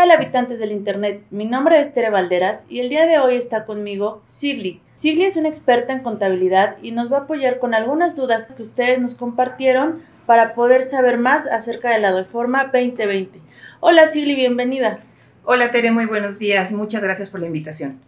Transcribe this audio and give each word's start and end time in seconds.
tal 0.00 0.12
habitantes 0.12 0.58
del 0.58 0.72
Internet? 0.72 1.22
Mi 1.28 1.44
nombre 1.44 1.78
es 1.78 1.92
Tere 1.92 2.08
Valderas 2.08 2.64
y 2.70 2.80
el 2.80 2.88
día 2.88 3.04
de 3.04 3.18
hoy 3.18 3.34
está 3.34 3.66
conmigo 3.66 4.22
Sigli. 4.26 4.80
Sigli 4.94 5.24
es 5.24 5.36
una 5.36 5.50
experta 5.50 5.92
en 5.92 6.02
contabilidad 6.02 6.78
y 6.80 6.92
nos 6.92 7.12
va 7.12 7.18
a 7.18 7.20
apoyar 7.24 7.58
con 7.58 7.74
algunas 7.74 8.16
dudas 8.16 8.46
que 8.46 8.62
ustedes 8.62 8.98
nos 8.98 9.14
compartieron 9.14 10.02
para 10.24 10.54
poder 10.54 10.80
saber 10.80 11.18
más 11.18 11.46
acerca 11.46 11.90
de 11.90 11.98
la 11.98 12.16
Reforma 12.16 12.70
2020. 12.72 13.42
Hola 13.80 14.06
Sigli, 14.06 14.34
bienvenida. 14.34 15.00
Hola 15.44 15.70
Tere, 15.70 15.90
muy 15.90 16.06
buenos 16.06 16.38
días. 16.38 16.72
Muchas 16.72 17.02
gracias 17.02 17.28
por 17.28 17.40
la 17.40 17.48
invitación. 17.48 18.00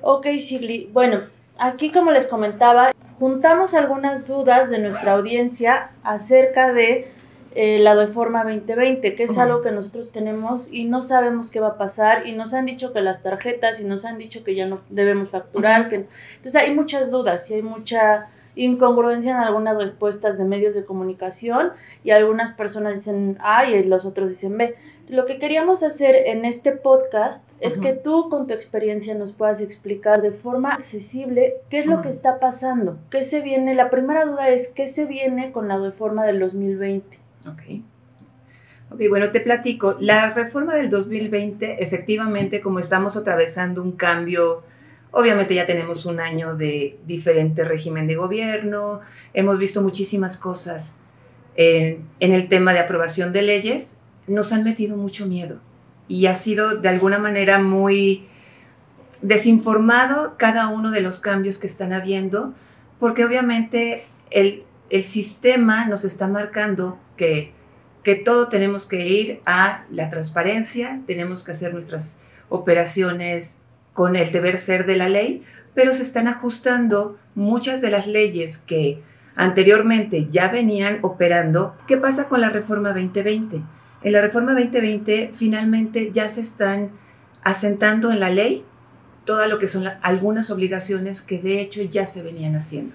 Ok 0.00 0.26
Sigli, 0.40 0.90
bueno, 0.92 1.20
aquí 1.56 1.92
como 1.92 2.10
les 2.10 2.26
comentaba, 2.26 2.90
juntamos 3.20 3.74
algunas 3.74 4.26
dudas 4.26 4.70
de 4.70 4.80
nuestra 4.80 5.12
audiencia 5.12 5.90
acerca 6.02 6.72
de 6.72 7.12
eh, 7.54 7.78
la 7.78 7.94
Reforma 7.94 8.44
2020, 8.44 9.14
que 9.14 9.22
es 9.22 9.38
algo 9.38 9.62
que 9.62 9.70
nosotros 9.70 10.12
tenemos 10.12 10.72
y 10.72 10.84
no 10.84 11.02
sabemos 11.02 11.50
qué 11.50 11.60
va 11.60 11.68
a 11.68 11.78
pasar 11.78 12.26
y 12.26 12.32
nos 12.32 12.52
han 12.54 12.66
dicho 12.66 12.92
que 12.92 13.00
las 13.00 13.22
tarjetas 13.22 13.80
y 13.80 13.84
nos 13.84 14.04
han 14.04 14.18
dicho 14.18 14.44
que 14.44 14.54
ya 14.54 14.66
no 14.66 14.76
debemos 14.90 15.30
facturar. 15.30 15.88
que, 15.88 16.06
entonces 16.36 16.56
hay 16.56 16.74
muchas 16.74 17.10
dudas 17.10 17.50
y 17.50 17.54
hay 17.54 17.62
mucha 17.62 18.28
incongruencia 18.56 19.32
en 19.32 19.36
algunas 19.36 19.76
respuestas 19.76 20.38
de 20.38 20.44
medios 20.44 20.74
de 20.74 20.84
comunicación 20.84 21.72
y 22.02 22.10
algunas 22.10 22.50
personas 22.50 22.94
dicen 22.94 23.38
A 23.40 23.66
y 23.66 23.84
los 23.84 24.04
otros 24.06 24.30
dicen 24.30 24.56
B. 24.56 24.74
Lo 25.08 25.24
que 25.24 25.38
queríamos 25.38 25.84
hacer 25.84 26.16
en 26.26 26.44
este 26.44 26.72
podcast 26.72 27.48
es 27.60 27.78
que 27.78 27.92
tú 27.92 28.28
con 28.28 28.48
tu 28.48 28.54
experiencia 28.54 29.14
nos 29.14 29.30
puedas 29.30 29.60
explicar 29.60 30.20
de 30.20 30.32
forma 30.32 30.72
accesible 30.72 31.58
qué 31.70 31.78
es 31.78 31.86
lo 31.86 32.02
que 32.02 32.08
está 32.08 32.40
pasando, 32.40 32.98
qué 33.08 33.22
se 33.22 33.40
viene. 33.40 33.76
La 33.76 33.88
primera 33.88 34.24
duda 34.24 34.48
es 34.48 34.66
qué 34.66 34.88
se 34.88 35.04
viene 35.04 35.52
con 35.52 35.68
la 35.68 35.78
reforma 35.78 36.26
del 36.26 36.40
2020. 36.40 37.25
Ok. 37.46 37.62
Ok, 38.90 39.00
bueno, 39.08 39.30
te 39.30 39.40
platico. 39.40 39.96
La 39.98 40.30
reforma 40.30 40.74
del 40.74 40.90
2020, 40.90 41.82
efectivamente, 41.82 42.60
como 42.60 42.78
estamos 42.78 43.16
atravesando 43.16 43.82
un 43.82 43.92
cambio, 43.92 44.62
obviamente 45.10 45.54
ya 45.54 45.66
tenemos 45.66 46.06
un 46.06 46.20
año 46.20 46.56
de 46.56 46.98
diferente 47.04 47.64
régimen 47.64 48.06
de 48.06 48.14
gobierno, 48.14 49.00
hemos 49.34 49.58
visto 49.58 49.82
muchísimas 49.82 50.36
cosas 50.36 50.98
en, 51.56 52.06
el 52.20 52.48
tema 52.48 52.72
de 52.74 52.80
aprobación 52.80 53.32
de 53.32 53.42
leyes, 53.42 53.96
nos 54.26 54.52
han 54.52 54.62
metido 54.62 54.96
mucho 54.96 55.26
miedo 55.26 55.58
y 56.06 56.26
ha 56.26 56.34
sido 56.34 56.76
de 56.76 56.88
alguna 56.88 57.18
manera 57.18 57.58
muy 57.58 58.26
desinformado 59.22 60.36
cada 60.36 60.68
uno 60.68 60.90
de 60.90 61.00
los 61.00 61.18
cambios 61.18 61.58
que 61.58 61.66
están 61.66 61.92
habiendo, 61.92 62.54
porque 63.00 63.24
obviamente 63.24 64.06
el, 64.30 64.64
el 64.90 65.04
sistema 65.04 65.86
nos 65.86 66.04
está 66.04 66.28
marcando 66.28 66.98
que, 67.16 67.54
todo 68.24 68.48
tenemos 68.48 68.86
que 68.86 69.06
ir 69.06 69.40
a 69.46 69.84
la 69.90 70.10
transparencia, 70.10 71.02
tenemos 71.06 71.42
que 71.42 71.52
hacer 71.52 71.72
nuestras 71.72 72.18
operaciones 72.48 73.58
con 73.92 74.14
el 74.14 74.30
deber 74.30 74.58
ser 74.58 74.86
de 74.86 74.96
la 74.96 75.08
ley, 75.08 75.42
pero 75.74 75.92
se 75.92 76.02
están 76.02 76.28
ajustando 76.28 77.18
muchas 77.34 77.80
de 77.80 77.90
las 77.90 78.06
leyes 78.06 78.58
que 78.58 79.02
anteriormente 79.34 80.28
ya 80.30 80.48
venían 80.48 81.00
operando. 81.02 81.76
¿Qué 81.88 81.96
pasa 81.96 82.28
con 82.28 82.40
la 82.40 82.50
reforma 82.50 82.90
2020? 82.90 83.62
En 84.02 84.12
la 84.12 84.20
reforma 84.20 84.52
2020 84.52 85.32
finalmente 85.34 86.12
ya 86.12 86.28
se 86.28 86.42
están 86.42 86.92
asentando 87.42 88.12
en 88.12 88.20
la 88.20 88.30
ley 88.30 88.64
todo 89.24 89.46
lo 89.48 89.58
que 89.58 89.66
son 89.66 89.84
algunas 90.02 90.50
obligaciones 90.50 91.22
que 91.22 91.40
de 91.40 91.60
hecho 91.60 91.82
ya 91.82 92.06
se 92.06 92.22
venían 92.22 92.54
haciendo 92.54 92.94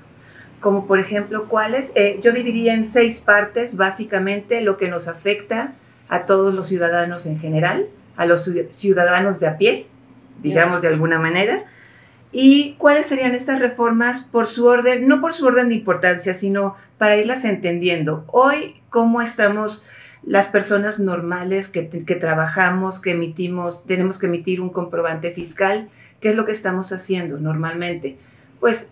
como 0.62 0.88
por 0.88 1.00
ejemplo 1.00 1.50
cuáles. 1.50 1.92
Eh, 1.96 2.22
yo 2.24 2.32
dividía 2.32 2.74
en 2.74 2.88
seis 2.88 3.20
partes 3.20 3.76
básicamente 3.76 4.62
lo 4.62 4.78
que 4.78 4.88
nos 4.88 5.10
afecta 5.10 5.74
a 6.08 6.26
todos 6.26 6.54
los 6.54 6.68
ciudadanos 6.68 7.26
en 7.26 7.40
general, 7.40 7.88
a 8.16 8.26
los 8.26 8.50
ciudadanos 8.70 9.40
de 9.40 9.48
a 9.48 9.58
pie, 9.58 9.88
digamos 10.42 10.82
de 10.82 10.88
alguna 10.88 11.20
manera, 11.20 11.66
y 12.32 12.76
cuáles 12.78 13.08
serían 13.08 13.34
estas 13.34 13.60
reformas 13.60 14.22
por 14.22 14.48
su 14.48 14.66
orden, 14.66 15.08
no 15.08 15.20
por 15.20 15.34
su 15.34 15.46
orden 15.46 15.70
de 15.70 15.76
importancia, 15.76 16.34
sino 16.34 16.76
para 16.98 17.18
irlas 17.18 17.44
entendiendo. 17.44 18.24
Hoy, 18.28 18.82
¿cómo 18.90 19.22
estamos 19.22 19.86
las 20.24 20.48
personas 20.48 21.00
normales 21.00 21.68
que, 21.68 21.90
que 21.90 22.16
trabajamos, 22.16 23.02
que 23.02 23.12
emitimos, 23.12 23.86
tenemos 23.86 24.18
que 24.18 24.28
emitir 24.28 24.62
un 24.62 24.70
comprobante 24.70 25.32
fiscal? 25.32 25.90
¿Qué 26.20 26.30
es 26.30 26.36
lo 26.36 26.46
que 26.46 26.52
estamos 26.52 26.92
haciendo 26.92 27.38
normalmente? 27.38 28.18
Pues 28.60 28.90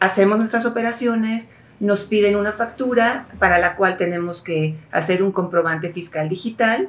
hacemos 0.00 0.38
nuestras 0.38 0.64
operaciones, 0.64 1.50
nos 1.80 2.04
piden 2.04 2.36
una 2.36 2.52
factura 2.52 3.28
para 3.38 3.58
la 3.58 3.76
cual 3.76 3.96
tenemos 3.96 4.42
que 4.42 4.78
hacer 4.90 5.22
un 5.22 5.32
comprobante 5.32 5.92
fiscal 5.92 6.28
digital 6.28 6.88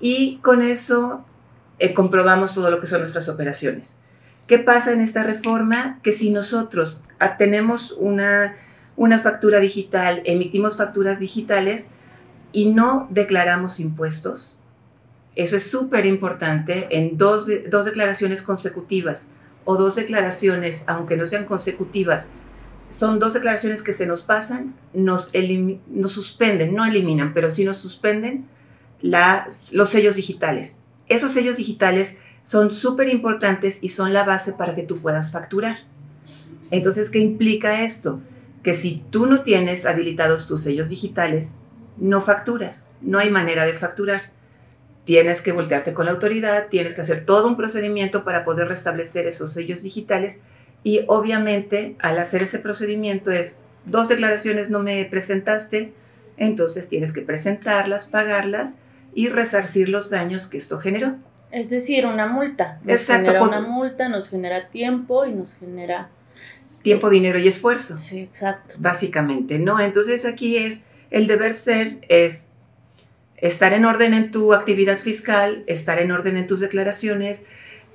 y 0.00 0.38
con 0.42 0.62
eso 0.62 1.24
eh, 1.78 1.94
comprobamos 1.94 2.54
todo 2.54 2.70
lo 2.70 2.80
que 2.80 2.86
son 2.86 3.00
nuestras 3.00 3.28
operaciones. 3.28 3.98
¿Qué 4.46 4.58
pasa 4.58 4.92
en 4.92 5.00
esta 5.00 5.22
reforma? 5.22 6.00
Que 6.02 6.12
si 6.12 6.30
nosotros 6.30 7.02
tenemos 7.38 7.92
una, 7.92 8.56
una 8.96 9.18
factura 9.18 9.58
digital, 9.60 10.20
emitimos 10.24 10.76
facturas 10.76 11.20
digitales 11.20 11.86
y 12.52 12.66
no 12.66 13.06
declaramos 13.10 13.80
impuestos, 13.80 14.58
eso 15.36 15.56
es 15.56 15.68
súper 15.68 16.06
importante 16.06 16.86
en 16.90 17.16
dos, 17.16 17.48
dos 17.70 17.86
declaraciones 17.86 18.42
consecutivas 18.42 19.28
o 19.64 19.76
dos 19.76 19.96
declaraciones, 19.96 20.84
aunque 20.86 21.16
no 21.16 21.26
sean 21.26 21.44
consecutivas, 21.44 22.28
son 22.94 23.18
dos 23.18 23.34
declaraciones 23.34 23.82
que 23.82 23.92
se 23.92 24.06
nos 24.06 24.22
pasan, 24.22 24.76
nos, 24.92 25.32
suspenden, 26.08 26.74
no 26.74 26.84
eliminan, 26.84 27.34
pero 27.34 27.50
sí 27.50 27.64
nos 27.64 27.78
suspenden 27.78 28.46
los 29.02 29.90
sellos 29.90 30.14
digitales. 30.14 30.78
Esos 31.08 31.32
sellos 31.32 31.56
digitales 31.56 32.18
son 32.44 32.70
súper 32.70 33.08
importantes 33.08 33.82
y 33.82 33.88
son 33.88 34.12
la 34.12 34.22
base 34.22 34.52
para 34.52 34.76
que 34.76 34.84
tú 34.84 35.02
puedas 35.02 35.32
facturar. 35.32 35.78
Entonces, 36.70 37.10
¿qué 37.10 37.18
implica 37.18 37.82
esto? 37.82 38.20
Que 38.62 38.74
si 38.74 39.02
tú 39.10 39.26
no 39.26 39.40
tienes 39.40 39.86
habilitados 39.86 40.46
tus 40.46 40.62
sellos 40.62 40.88
digitales, 40.88 41.54
no 41.96 42.22
facturas, 42.22 42.90
no 43.00 43.18
hay 43.18 43.28
manera 43.28 43.66
de 43.66 43.72
facturar. 43.72 44.32
Tienes 45.04 45.42
que 45.42 45.52
voltearte 45.52 45.94
con 45.94 46.06
la 46.06 46.12
autoridad, 46.12 46.68
tienes 46.68 46.94
que 46.94 47.00
hacer 47.00 47.26
todo 47.26 47.48
un 47.48 47.56
procedimiento 47.56 48.24
para 48.24 48.44
poder 48.44 48.68
restablecer 48.68 49.26
esos 49.26 49.52
sellos 49.52 49.82
digitales 49.82 50.38
y 50.84 51.00
obviamente 51.08 51.96
al 51.98 52.18
hacer 52.18 52.42
ese 52.42 52.60
procedimiento 52.60 53.32
es, 53.32 53.58
dos 53.86 54.08
declaraciones 54.08 54.70
no 54.70 54.80
me 54.80 55.04
presentaste, 55.06 55.92
entonces 56.36 56.88
tienes 56.88 57.12
que 57.12 57.22
presentarlas, 57.22 58.04
pagarlas 58.06 58.74
y 59.14 59.28
resarcir 59.28 59.88
los 59.88 60.10
daños 60.10 60.46
que 60.46 60.58
esto 60.58 60.78
generó. 60.78 61.16
Es 61.50 61.70
decir, 61.70 62.06
una 62.06 62.26
multa. 62.26 62.80
Nos 62.82 63.00
Exacto, 63.00 63.26
genera 63.26 63.42
una 63.42 63.60
multa, 63.60 64.08
nos 64.08 64.28
genera 64.28 64.68
tiempo 64.68 65.24
y 65.24 65.32
nos 65.32 65.54
genera... 65.54 66.10
Tiempo, 66.82 67.08
dinero 67.08 67.38
y 67.38 67.48
esfuerzo. 67.48 67.96
Sí, 67.96 68.20
exacto. 68.20 68.74
Básicamente, 68.78 69.58
¿no? 69.58 69.80
Entonces 69.80 70.26
aquí 70.26 70.58
es, 70.58 70.82
el 71.10 71.26
deber 71.26 71.54
ser 71.54 71.98
es 72.08 72.48
estar 73.38 73.72
en 73.72 73.86
orden 73.86 74.12
en 74.12 74.30
tu 74.30 74.52
actividad 74.52 74.98
fiscal, 74.98 75.64
estar 75.66 75.98
en 75.98 76.12
orden 76.12 76.36
en 76.36 76.46
tus 76.46 76.60
declaraciones, 76.60 77.44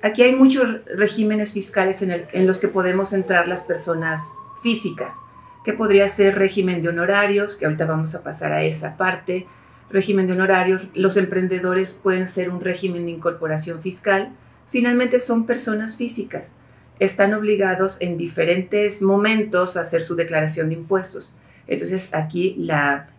Aquí 0.02 0.22
hay 0.22 0.34
muchos 0.34 0.80
regímenes 0.86 1.52
fiscales 1.52 2.00
en, 2.00 2.46
los 2.46 2.58
que 2.58 2.68
podemos 2.68 3.12
entrar 3.12 3.48
las 3.48 3.62
personas 3.62 4.22
físicas, 4.62 5.14
que 5.62 5.74
podría 5.74 6.08
ser 6.08 6.36
régimen 6.36 6.82
de 6.82 6.88
honorarios, 6.88 7.56
que 7.56 7.66
ahorita 7.66 7.84
vamos 7.84 8.14
a 8.14 8.22
pasar 8.22 8.52
a 8.52 8.62
esa 8.62 8.96
parte, 8.96 9.46
régimen 9.90 10.26
de 10.26 10.32
honorarios, 10.32 10.82
los 10.94 11.18
emprendedores 11.18 11.92
pueden 11.92 12.26
ser 12.26 12.48
un 12.48 12.62
régimen 12.62 13.04
de 13.04 13.10
incorporación 13.10 13.82
fiscal, 13.82 14.32
finalmente 14.70 15.20
son 15.20 15.44
personas 15.44 15.96
físicas, 15.96 16.54
están 16.98 17.34
obligados 17.34 17.98
en 18.00 18.16
diferentes 18.16 19.02
momentos 19.02 19.76
a 19.76 19.82
hacer 19.82 20.02
su 20.02 20.16
declaración 20.16 20.70
de 20.70 20.76
impuestos. 20.76 21.34
Entonces 21.66 22.08
aquí 22.12 22.66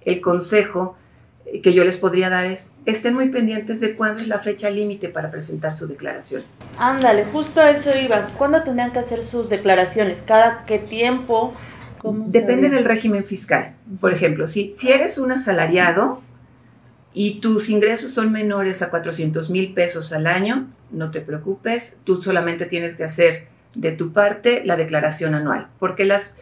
el 0.05 0.21
consejo 0.21 0.97
que 1.59 1.73
yo 1.73 1.83
les 1.83 1.97
podría 1.97 2.29
dar 2.29 2.45
es, 2.45 2.69
estén 2.85 3.13
muy 3.13 3.29
pendientes 3.29 3.81
de 3.81 3.95
cuándo 3.95 4.21
es 4.21 4.27
la 4.27 4.39
fecha 4.39 4.69
límite 4.69 5.09
para 5.09 5.31
presentar 5.31 5.73
su 5.73 5.87
declaración. 5.87 6.43
Ándale, 6.77 7.25
justo 7.25 7.61
eso 7.61 7.91
iba. 7.97 8.27
¿Cuándo 8.37 8.63
tendrían 8.63 8.91
que 8.91 8.99
hacer 8.99 9.23
sus 9.23 9.49
declaraciones? 9.49 10.23
¿Cada 10.25 10.63
qué 10.63 10.79
tiempo? 10.79 11.53
Depende 12.27 12.69
del 12.69 12.85
régimen 12.85 13.25
fiscal. 13.25 13.75
Por 13.99 14.13
ejemplo, 14.13 14.47
si, 14.47 14.73
si 14.73 14.91
eres 14.91 15.17
un 15.17 15.31
asalariado 15.31 16.21
y 17.13 17.39
tus 17.41 17.69
ingresos 17.69 18.11
son 18.11 18.31
menores 18.31 18.81
a 18.81 18.89
400 18.89 19.49
mil 19.49 19.73
pesos 19.73 20.13
al 20.13 20.27
año, 20.27 20.67
no 20.91 21.11
te 21.11 21.21
preocupes, 21.21 21.99
tú 22.03 22.21
solamente 22.21 22.65
tienes 22.65 22.95
que 22.95 23.03
hacer 23.03 23.47
de 23.75 23.91
tu 23.91 24.13
parte 24.13 24.63
la 24.65 24.75
declaración 24.75 25.35
anual, 25.35 25.67
porque 25.79 26.05
las, 26.05 26.37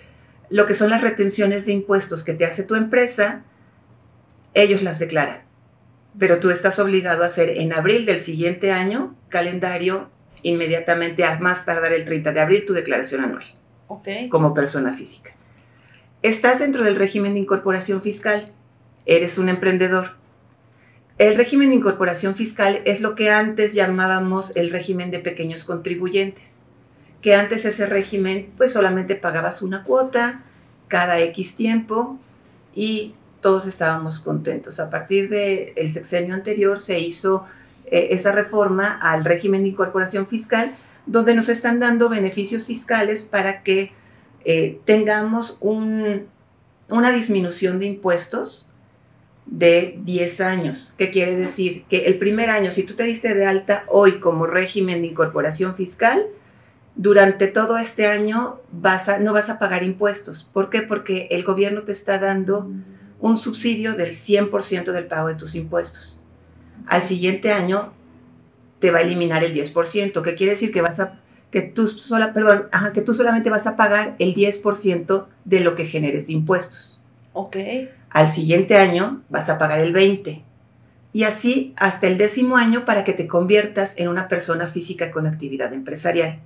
lo 0.50 0.66
que 0.66 0.76
son 0.76 0.90
las 0.90 1.02
retenciones 1.02 1.66
de 1.66 1.74
impuestos 1.74 2.24
que 2.24 2.34
te 2.34 2.46
hace 2.46 2.64
tu 2.64 2.76
empresa, 2.76 3.44
ellos 4.54 4.82
las 4.84 5.00
declaran. 5.00 5.42
Pero 6.18 6.40
tú 6.40 6.50
estás 6.50 6.80
obligado 6.80 7.24
a 7.24 7.28
hacer 7.28 7.50
en 7.50 7.74
abril 7.74 8.06
del 8.06 8.20
siguiente 8.20 8.72
año 8.72 9.16
calendario 9.30 10.10
inmediatamente 10.42 11.24
a 11.24 11.40
más 11.40 11.66
tardar 11.66 11.94
el 11.94 12.06
30 12.06 12.32
de 12.32 12.40
abril 12.40 12.66
tu 12.66 12.74
declaración 12.74 13.24
anual. 13.24 13.46
Como 14.30 14.54
persona 14.54 14.94
física. 14.94 15.32
Estás 16.22 16.60
dentro 16.60 16.84
del 16.84 16.96
régimen 16.96 17.34
de 17.34 17.40
incorporación 17.40 18.02
fiscal. 18.02 18.46
Eres 19.06 19.38
un 19.38 19.50
emprendedor. 19.50 20.18
El 21.18 21.36
régimen 21.36 21.70
de 21.70 21.76
incorporación 21.76 22.36
fiscal 22.36 22.82
es 22.86 23.02
lo 23.02 23.16
que 23.16 23.30
antes 23.30 23.74
llamábamos 23.74 24.56
el 24.56 24.70
régimen 24.70 25.12
de 25.12 25.20
pequeños 25.20 25.66
contribuyentes, 25.66 26.62
que 27.22 27.36
antes 27.36 27.66
ese 27.66 27.88
régimen 27.88 28.54
pues 28.58 28.72
solamente 28.72 29.16
pagabas 29.16 29.62
una 29.62 29.84
cuota 29.84 30.44
cada 30.88 31.20
X 31.20 31.56
tiempo 31.56 32.18
y 32.74 33.16
todos 33.42 33.66
estábamos 33.66 34.20
contentos. 34.20 34.80
A 34.80 34.90
partir 34.90 35.30
del 35.30 35.92
sexenio 35.92 36.36
anterior 36.36 36.80
se 36.80 37.00
hizo 37.00 37.46
eh, 37.86 38.10
esa 38.12 38.32
reforma 38.32 39.00
al 39.02 39.26
régimen 39.26 39.64
de 39.64 39.70
incorporación 39.70 40.28
fiscal, 40.28 40.76
donde 41.06 41.34
nos 41.36 41.50
están 41.50 41.80
dando 41.80 42.10
beneficios 42.10 42.68
fiscales 42.68 43.24
para 43.24 43.64
que 43.64 43.94
eh, 44.46 44.80
tengamos 44.86 45.58
una 45.62 47.12
disminución 47.12 47.80
de 47.80 47.86
impuestos 47.88 48.70
de 49.46 50.00
10 50.04 50.42
años. 50.42 50.94
¿Qué 50.98 51.10
quiere 51.10 51.36
decir? 51.36 51.86
Que 51.90 52.06
el 52.06 52.20
primer 52.20 52.50
año, 52.50 52.72
si 52.72 52.84
tú 52.84 52.94
te 52.96 53.04
diste 53.04 53.34
de 53.34 53.46
alta 53.46 53.86
hoy 53.88 54.20
como 54.20 54.46
régimen 54.46 55.02
de 55.02 55.08
incorporación 55.08 55.76
fiscal, 55.76 56.28
durante 56.96 57.48
todo 57.48 57.78
este 57.78 58.08
año 58.08 58.60
vas 58.72 59.10
no 59.22 59.34
vas 59.34 59.50
a 59.50 59.58
pagar 59.58 59.84
impuestos. 59.84 60.48
¿Por 60.52 60.70
qué? 60.70 60.82
Porque 60.82 61.28
el 61.32 61.44
gobierno 61.44 61.84
te 61.84 61.94
está 61.94 62.20
dando 62.20 62.70
un 63.20 63.38
subsidio 63.38 63.96
del 63.96 64.16
100% 64.16 64.92
del 64.92 65.08
pago 65.08 65.28
de 65.28 65.36
tus 65.36 65.56
impuestos. 65.56 66.22
Al 66.88 67.04
siguiente 67.04 67.52
año 67.52 67.94
te 68.80 68.92
va 68.92 69.00
a 69.00 69.02
eliminar 69.02 69.44
el 69.44 69.54
10%, 69.54 70.22
¿Qué 70.22 70.36
quiere 70.36 70.54
decir 70.54 70.72
que 70.72 70.82
vas 70.82 71.00
a 71.00 71.20
que 71.52 71.62
tú 71.62 71.88
sola, 71.88 72.34
perdón, 72.34 72.68
que 72.94 73.02
tú 73.02 73.16
solamente 73.16 73.50
vas 73.50 73.66
a 73.66 73.76
pagar 73.76 74.16
el 74.20 74.36
10% 74.36 75.26
de 75.46 75.60
lo 75.62 75.76
que 75.76 75.86
generes 75.86 76.28
de 76.28 76.34
impuestos. 76.34 77.02
Ok. 77.34 77.58
Al 78.10 78.30
siguiente 78.30 78.76
año 78.76 79.24
vas 79.30 79.50
a 79.50 79.58
pagar 79.58 79.80
el 79.80 79.94
20. 79.94 80.44
Y 81.12 81.24
así 81.24 81.74
hasta 81.76 82.08
el 82.08 82.18
décimo 82.18 82.58
año 82.58 82.86
para 82.86 83.04
que 83.04 83.14
te 83.14 83.28
conviertas 83.28 83.96
en 83.98 84.10
una 84.10 84.28
persona 84.28 84.68
física 84.68 85.12
con 85.12 85.26
actividad 85.26 85.74
empresarial. 85.74 86.40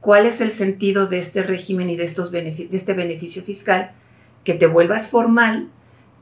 ¿Cuál 0.00 0.26
es 0.26 0.40
el 0.40 0.52
sentido 0.52 1.08
de 1.08 1.18
este 1.18 1.42
régimen 1.42 1.90
y 1.90 1.96
de, 1.96 2.04
estos 2.04 2.30
de 2.30 2.68
este 2.70 2.94
beneficio 2.94 3.42
fiscal? 3.42 3.90
Que 4.46 4.54
te 4.54 4.66
vuelvas 4.66 5.08
formal, 5.08 5.68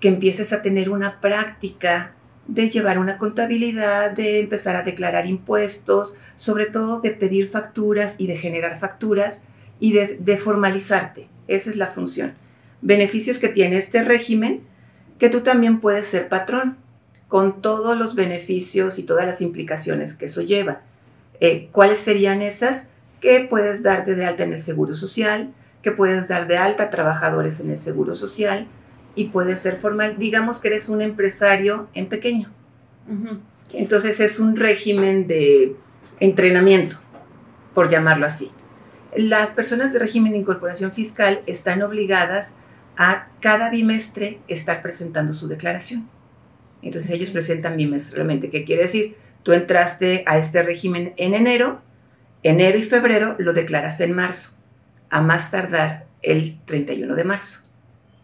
que 0.01 0.09
empieces 0.09 0.53
a 0.53 0.63
tener 0.63 0.91
una 0.91 1.21
práctica 1.21 2.15
de 2.49 2.69
llevar 2.71 2.99
una 2.99 3.19
contabilidad, 3.19 4.11
de 4.11 4.41
empezar 4.41 4.75
a 4.75 4.83
declarar 4.83 5.27
impuestos, 5.27 6.17
sobre 6.35 6.67
todo 6.67 7.01
de 7.01 7.13
pedir 7.13 7.49
facturas 7.49 8.17
y 8.19 8.27
de 8.27 8.37
generar 8.37 8.81
facturas 8.81 9.43
y 9.79 9.93
de, 9.93 10.37
formalizarte. 10.37 11.29
Esa 11.47 11.71
es 11.71 11.77
la 11.77 11.87
función 11.87 12.35
beneficios 12.85 13.39
que 13.39 13.49
tiene 13.49 13.79
este 13.79 14.05
régimen, 14.05 14.61
que 15.19 15.31
tú 15.31 15.41
también 15.41 15.81
puedes 15.81 16.07
ser 16.07 16.29
patrón, 16.29 16.77
con 17.29 17.63
todos 17.63 17.99
los 17.99 18.15
beneficios 18.15 18.99
y 18.99 19.05
todas 19.05 19.27
las 19.27 19.41
implicaciones 19.41 20.15
que 20.15 20.27
eso 20.27 20.43
lleva. 20.43 20.83
Eh, 21.41 21.71
¿Cuáles 21.73 22.01
serían 22.01 22.43
esas? 22.43 22.91
Que 23.21 23.47
puedes 23.49 23.83
darte 23.83 24.15
de 24.15 24.27
alta 24.27 24.45
en 24.45 24.53
el 24.53 24.59
Seguro 24.59 24.95
Social, 24.97 25.53
que 25.85 25.93
puedes 25.93 26.27
dar 26.27 26.49
de 26.49 26.57
alta 26.57 26.85
a 26.85 26.91
trabajadores 26.91 27.61
en 27.61 27.71
el 27.71 27.79
Seguro 27.79 28.17
Social 28.17 28.67
y 29.15 29.29
puedes 29.29 29.61
ser 29.61 29.77
formal. 29.77 30.17
Digamos 30.19 30.59
que 30.59 30.69
eres 30.69 30.89
un 30.89 31.03
empresario 31.03 31.89
en 31.95 32.07
pequeño. 32.09 32.51
Entonces 33.73 34.19
es 34.19 34.41
un 34.41 34.57
régimen 34.57 35.29
de 35.29 35.77
entrenamiento, 36.19 36.97
por 37.75 37.91
llamarlo 37.91 38.27
así. 38.27 38.51
Las 39.15 39.51
personas 39.51 39.93
de 39.93 40.01
régimen 40.01 40.33
de 40.33 40.39
incorporación 40.39 40.91
fiscal 40.91 41.43
están 41.47 41.83
obligadas 41.83 42.55
a 42.97 43.29
cada 43.41 43.71
bimestre 43.71 44.41
estar 44.49 44.83
presentando 44.83 45.33
su 45.33 45.47
declaración. 45.47 46.09
Entonces 46.83 47.11
ellos 47.11 47.31
presentan 47.31 47.77
bimestralmente. 47.77 48.51
¿Qué 48.51 48.65
quiere 48.65 48.83
decir? 48.83 49.17
Tú 49.43 49.53
entraste 49.53 50.25
a 50.27 50.39
este 50.39 50.63
régimen 50.63 51.13
en 51.17 51.35
enero, 51.35 51.83
enero 52.43 52.79
y 52.79 52.83
febrero 52.83 53.37
lo 53.39 53.53
declaras 53.53 54.01
en 54.01 54.15
marzo, 54.15 54.57
a 55.15 55.21
más 55.21 55.53
tardar 55.53 56.07
el 56.23 56.59
31 56.65 57.15
de 57.15 57.23
marzo. 57.23 57.61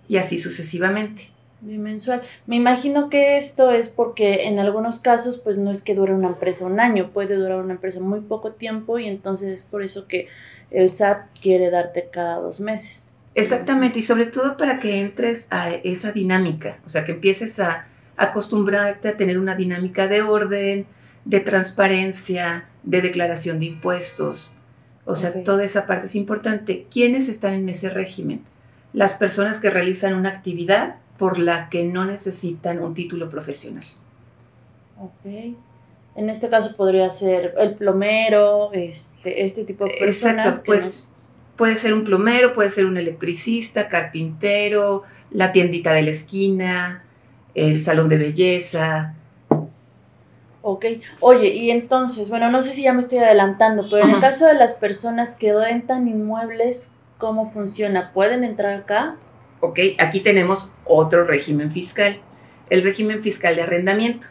Y 0.09 0.17
así 0.17 0.41
sucesivamente. 0.41 1.31
Bimensual. 1.61 2.23
Me 2.49 2.57
imagino 2.57 3.11
que 3.11 3.37
esto 3.37 3.71
es 3.71 3.89
porque 3.89 4.49
en 4.49 4.59
algunos 4.59 4.99
casos 4.99 5.39
pues 5.39 5.57
no 5.57 5.71
es 5.71 5.83
que 5.83 5.95
dure 5.95 6.13
una 6.15 6.27
empresa 6.27 6.67
un 6.67 6.81
año, 6.81 7.13
puede 7.13 7.37
durar 7.37 7.59
una 7.59 7.75
empresa 7.75 8.01
muy 8.01 8.23
poco 8.23 8.53
tiempo 8.53 8.99
y 8.99 9.07
entonces 9.07 9.53
es 9.53 9.63
por 9.63 9.85
eso 9.85 10.09
que 10.09 10.27
el 10.73 10.91
SAT 10.91 11.27
quiere 11.41 11.71
darte 11.71 12.09
cada 12.11 12.41
dos 12.41 12.59
meses. 12.59 13.07
Exactamente, 13.37 14.01
y 14.01 14.03
sobre 14.03 14.27
todo 14.27 14.57
para 14.57 14.81
que 14.81 15.01
entres 15.01 15.47
a 15.51 15.71
esa 15.71 16.11
dinámica, 16.11 16.81
o 16.85 16.89
sea, 16.89 17.05
que 17.05 17.13
empieces 17.13 17.61
a 17.61 17.87
acostumbrarte 18.17 19.11
a 19.11 19.17
tener 19.17 19.39
una 19.39 19.55
dinámica 19.55 20.09
de 20.09 20.23
orden, 20.23 20.87
de 21.25 21.39
transparencia, 21.39 22.69
de 22.83 23.01
declaración 23.01 23.61
de 23.61 23.67
impuestos. 23.67 24.57
O 25.11 25.17
sea, 25.17 25.43
toda 25.45 25.65
esa 25.65 25.87
parte 25.87 26.07
es 26.07 26.15
importante. 26.15 26.87
¿Quiénes 26.91 27.29
están 27.29 27.55
en 27.55 27.69
ese 27.69 27.91
régimen? 27.91 28.43
Las 28.93 29.15
personas 29.15 29.59
que 29.59 29.71
realizan 29.71 30.15
una 30.15 30.31
actividad 30.31 30.97
por 31.19 31.39
la 31.39 31.69
que 31.69 31.85
no 31.85 32.05
necesitan 32.05 32.83
un 32.83 32.95
título 32.95 33.29
profesional. 33.29 33.85
Ok. 34.99 35.55
En 36.17 36.29
este 36.29 36.49
caso 36.49 36.77
podría 36.77 37.09
ser 37.11 37.55
el 37.59 37.75
plomero, 37.75 38.71
este, 38.73 39.45
este 39.45 39.65
tipo 39.65 39.85
de 39.85 39.95
personas. 39.99 40.47
Exacto, 40.47 40.63
pues 40.67 41.11
Puede 41.61 41.77
ser 41.77 41.93
un 41.93 42.05
plomero, 42.05 42.55
puede 42.55 42.71
ser 42.71 42.87
un 42.87 42.97
electricista, 42.97 43.91
carpintero, 43.91 45.03
la 45.31 45.53
tiendita 45.53 45.93
de 45.93 46.01
la 46.01 46.11
esquina, 46.11 47.05
el 47.55 47.83
salón 47.83 48.09
de 48.09 48.17
belleza. 48.17 49.15
Ok, 50.63 50.85
oye, 51.21 51.49
y 51.49 51.71
entonces, 51.71 52.29
bueno, 52.29 52.51
no 52.51 52.63
sé 52.63 52.73
si 52.73 52.83
ya 52.83 52.93
me 52.93 53.01
estoy 53.01 53.19
adelantando, 53.19 53.87
pero 53.91 54.05
en 54.05 54.11
el 54.11 54.21
caso 54.21 54.47
de 54.47 54.55
las 54.55 54.75
personas 54.75 55.35
que 55.37 55.55
rentan 55.55 56.07
inmuebles, 56.07 56.91
¿cómo 57.17 57.51
funciona? 57.51 58.13
¿Pueden 58.13 58.45
entrar 58.45 58.75
acá? 58.75 59.17
Ok, 59.61 59.79
aquí 59.99 60.21
tenemos 60.21 60.75
otro 60.85 61.25
régimen 61.25 61.71
fiscal, 61.71 62.21
el 62.69 62.83
régimen 62.83 63.23
fiscal 63.23 63.57
de 63.57 63.63
arrendamiento, 63.63 64.27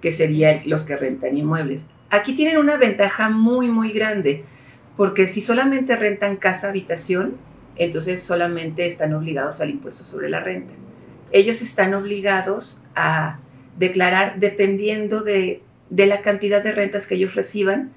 que 0.00 0.10
sería 0.10 0.58
los 0.64 0.84
que 0.84 0.96
rentan 0.96 1.36
inmuebles. 1.36 1.88
Aquí 2.08 2.34
tienen 2.34 2.56
una 2.56 2.78
ventaja 2.78 3.28
muy, 3.28 3.68
muy 3.68 3.92
grande 3.92 4.44
porque 4.96 5.26
si 5.26 5.42
solamente 5.42 5.96
rentan 5.96 6.36
casa 6.36 6.70
habitación, 6.70 7.36
entonces 7.76 8.22
solamente 8.22 8.86
están 8.86 9.14
obligados 9.14 9.60
al 9.60 9.70
impuesto 9.70 10.02
sobre 10.02 10.28
la 10.28 10.40
renta. 10.40 10.72
Ellos 11.30 11.62
están 11.62 11.94
obligados 11.94 12.82
a 12.96 13.38
declarar 13.78 14.38
dependiendo 14.38 15.22
de, 15.22 15.62
la 15.90 16.20
cantidad 16.22 16.62
de 16.62 16.72
rentas 16.72 17.06
que 17.06 17.14
ellos 17.14 17.34
reciban, 17.34 17.92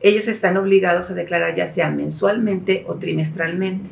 ellos 0.00 0.28
están 0.28 0.56
obligados 0.56 1.10
a 1.10 1.14
declarar 1.14 1.54
ya 1.54 1.66
sea 1.66 1.90
mensualmente 1.90 2.84
o 2.86 2.96
trimestralmente. 2.96 3.90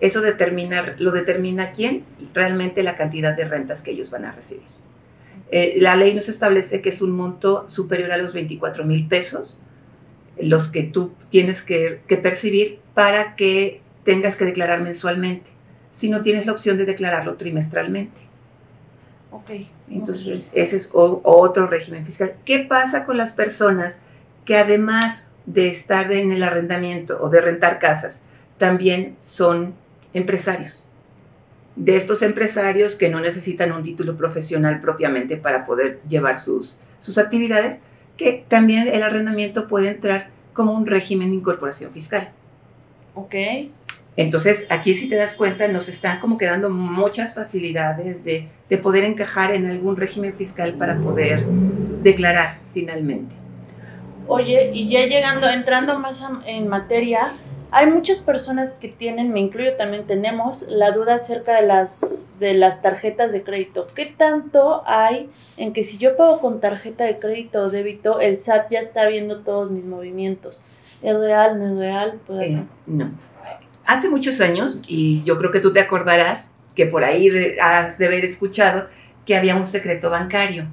Eso 0.00 0.20
determina, 0.20 0.94
lo 0.98 1.10
determina 1.12 1.72
quién, 1.72 2.04
realmente 2.34 2.82
la 2.82 2.96
cantidad 2.96 3.34
de 3.34 3.46
rentas 3.46 3.82
que 3.82 3.92
ellos 3.92 4.10
van 4.10 4.26
a 4.26 4.32
recibir. 4.32 4.66
Eh, 5.50 5.76
la 5.78 5.96
ley 5.96 6.12
nos 6.14 6.28
establece 6.28 6.82
que 6.82 6.90
es 6.90 7.00
un 7.00 7.12
monto 7.12 7.68
superior 7.68 8.12
a 8.12 8.18
los 8.18 8.32
24 8.32 8.84
mil 8.84 9.06
pesos 9.06 9.58
los 10.38 10.68
que 10.68 10.82
tú 10.82 11.12
tienes 11.30 11.62
que, 11.62 12.00
percibir 12.22 12.80
para 12.94 13.36
que 13.36 13.80
tengas 14.04 14.36
que 14.36 14.44
declarar 14.44 14.82
mensualmente, 14.82 15.50
si 15.90 16.10
no 16.10 16.22
tienes 16.22 16.46
la 16.46 16.52
opción 16.52 16.76
de 16.76 16.84
declararlo 16.84 17.36
trimestralmente. 17.36 18.20
Ok. 19.30 19.50
Entonces, 19.90 20.50
ese 20.52 20.76
es 20.76 20.90
otro 20.92 21.66
régimen 21.66 22.04
fiscal. 22.04 22.34
¿Qué 22.44 22.66
pasa 22.68 23.04
con 23.04 23.16
las 23.16 23.32
personas 23.32 24.00
que 24.44 24.56
además 24.56 25.30
de 25.46 25.68
estar 25.68 26.10
en 26.12 26.32
el 26.32 26.42
arrendamiento 26.42 27.18
o 27.20 27.28
de 27.28 27.40
rentar 27.40 27.78
casas, 27.78 28.22
también 28.58 29.14
son 29.18 29.74
empresarios? 30.12 30.88
De 31.76 31.96
estos 31.96 32.22
empresarios 32.22 32.96
que 32.96 33.08
no 33.08 33.20
necesitan 33.20 33.72
un 33.72 33.82
título 33.82 34.16
profesional 34.16 34.80
propiamente 34.80 35.36
para 35.36 35.66
poder 35.66 36.00
llevar 36.08 36.38
sus, 36.38 36.78
sus 37.00 37.18
actividades, 37.18 37.80
que 38.16 38.44
también 38.48 38.88
el 38.88 39.02
arrendamiento 39.02 39.68
puede 39.68 39.90
entrar 39.90 40.30
como 40.52 40.72
un 40.72 40.86
régimen 40.86 41.28
de 41.28 41.36
incorporación 41.36 41.92
fiscal. 41.92 42.32
Ok. 43.14 43.34
Entonces, 44.16 44.66
aquí 44.70 44.94
si 44.94 45.08
te 45.08 45.16
das 45.16 45.34
cuenta, 45.34 45.68
nos 45.68 45.88
están 45.88 46.20
como 46.20 46.38
quedando 46.38 46.70
muchas 46.70 47.34
facilidades 47.34 48.24
de, 48.24 48.48
poder 48.78 49.04
encajar 49.04 49.54
en 49.54 49.66
algún 49.66 49.96
régimen 49.96 50.34
fiscal 50.34 50.74
para 50.74 50.98
poder 50.98 51.46
declarar 52.02 52.58
finalmente. 52.74 53.34
Oye, 54.26 54.70
y 54.72 54.88
ya 54.88 55.06
llegando, 55.06 55.48
entrando 55.48 55.98
más 55.98 56.24
en 56.46 56.66
materia, 56.66 57.34
hay 57.70 57.86
muchas 57.86 58.20
personas 58.20 58.70
que 58.70 58.88
tienen, 58.88 59.32
me 59.32 59.40
incluyo 59.40 59.76
también, 59.76 60.06
tenemos 60.06 60.62
la 60.68 60.92
duda 60.92 61.14
acerca 61.14 61.60
de 61.60 61.66
las, 61.66 62.26
de 62.38 62.54
las 62.54 62.80
tarjetas 62.80 63.32
de 63.32 63.42
crédito. 63.42 63.86
¿Qué 63.94 64.06
tanto 64.06 64.82
hay 64.86 65.30
en 65.56 65.72
que 65.72 65.84
si 65.84 65.98
yo 65.98 66.16
pago 66.16 66.40
con 66.40 66.60
tarjeta 66.60 67.04
de 67.04 67.18
crédito 67.18 67.62
o 67.62 67.70
débito, 67.70 68.20
el 68.20 68.38
SAT 68.38 68.70
ya 68.70 68.80
está 68.80 69.06
viendo 69.08 69.40
todos 69.40 69.70
mis 69.70 69.84
movimientos? 69.84 70.62
¿Es 71.02 71.18
real? 71.18 71.58
¿No 71.58 71.72
es 71.72 71.78
real? 71.78 72.20
¿Puede 72.26 72.46
eh, 72.46 72.64
no. 72.86 73.10
Hace 73.86 74.10
muchos 74.10 74.40
años, 74.40 74.82
y 74.88 75.22
yo 75.22 75.38
creo 75.38 75.52
que 75.52 75.60
tú 75.60 75.72
te 75.72 75.80
acordarás, 75.80 76.50
que 76.74 76.86
por 76.86 77.04
ahí 77.04 77.30
has 77.60 77.98
de 77.98 78.06
haber 78.06 78.24
escuchado 78.24 78.88
que 79.24 79.36
había 79.36 79.56
un 79.56 79.64
secreto 79.64 80.10
bancario. 80.10 80.66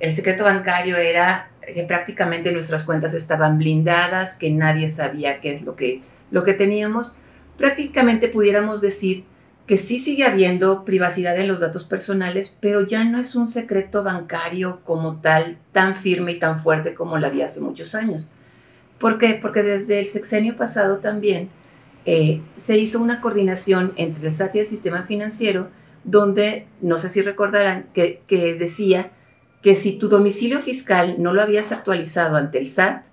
El 0.00 0.16
secreto 0.16 0.44
bancario 0.44 0.96
era 0.96 1.50
que 1.72 1.84
prácticamente 1.84 2.52
nuestras 2.52 2.84
cuentas 2.84 3.14
estaban 3.14 3.58
blindadas, 3.58 4.34
que 4.34 4.50
nadie 4.50 4.88
sabía 4.88 5.40
qué 5.40 5.54
es 5.54 5.62
lo 5.62 5.76
que, 5.76 6.02
lo 6.30 6.42
que 6.42 6.54
teníamos. 6.54 7.16
Prácticamente 7.56 8.28
pudiéramos 8.28 8.80
decir 8.80 9.24
que 9.66 9.78
sí 9.78 9.98
sigue 9.98 10.24
habiendo 10.24 10.84
privacidad 10.84 11.38
en 11.38 11.46
los 11.46 11.60
datos 11.60 11.84
personales, 11.84 12.56
pero 12.60 12.80
ya 12.80 13.04
no 13.04 13.20
es 13.20 13.36
un 13.36 13.46
secreto 13.46 14.02
bancario 14.02 14.80
como 14.84 15.20
tal, 15.20 15.58
tan 15.72 15.94
firme 15.94 16.32
y 16.32 16.38
tan 16.38 16.60
fuerte 16.60 16.94
como 16.94 17.18
lo 17.18 17.26
había 17.26 17.44
hace 17.44 17.60
muchos 17.60 17.94
años. 17.94 18.28
¿Por 18.98 19.18
qué? 19.18 19.38
Porque 19.40 19.62
desde 19.62 20.00
el 20.00 20.08
sexenio 20.08 20.56
pasado 20.56 20.98
también 20.98 21.50
eh, 22.12 22.42
se 22.56 22.76
hizo 22.76 23.00
una 23.00 23.20
coordinación 23.20 23.92
entre 23.94 24.26
el 24.26 24.32
SAT 24.32 24.56
y 24.56 24.58
el 24.58 24.66
sistema 24.66 25.04
financiero, 25.04 25.68
donde, 26.02 26.66
no 26.80 26.98
sé 26.98 27.08
si 27.08 27.22
recordarán, 27.22 27.86
que, 27.94 28.22
que 28.26 28.56
decía 28.56 29.12
que 29.62 29.76
si 29.76 29.96
tu 29.96 30.08
domicilio 30.08 30.58
fiscal 30.58 31.22
no 31.22 31.32
lo 31.32 31.40
habías 31.40 31.70
actualizado 31.70 32.36
ante 32.36 32.58
el 32.58 32.66
SAT, 32.66 33.04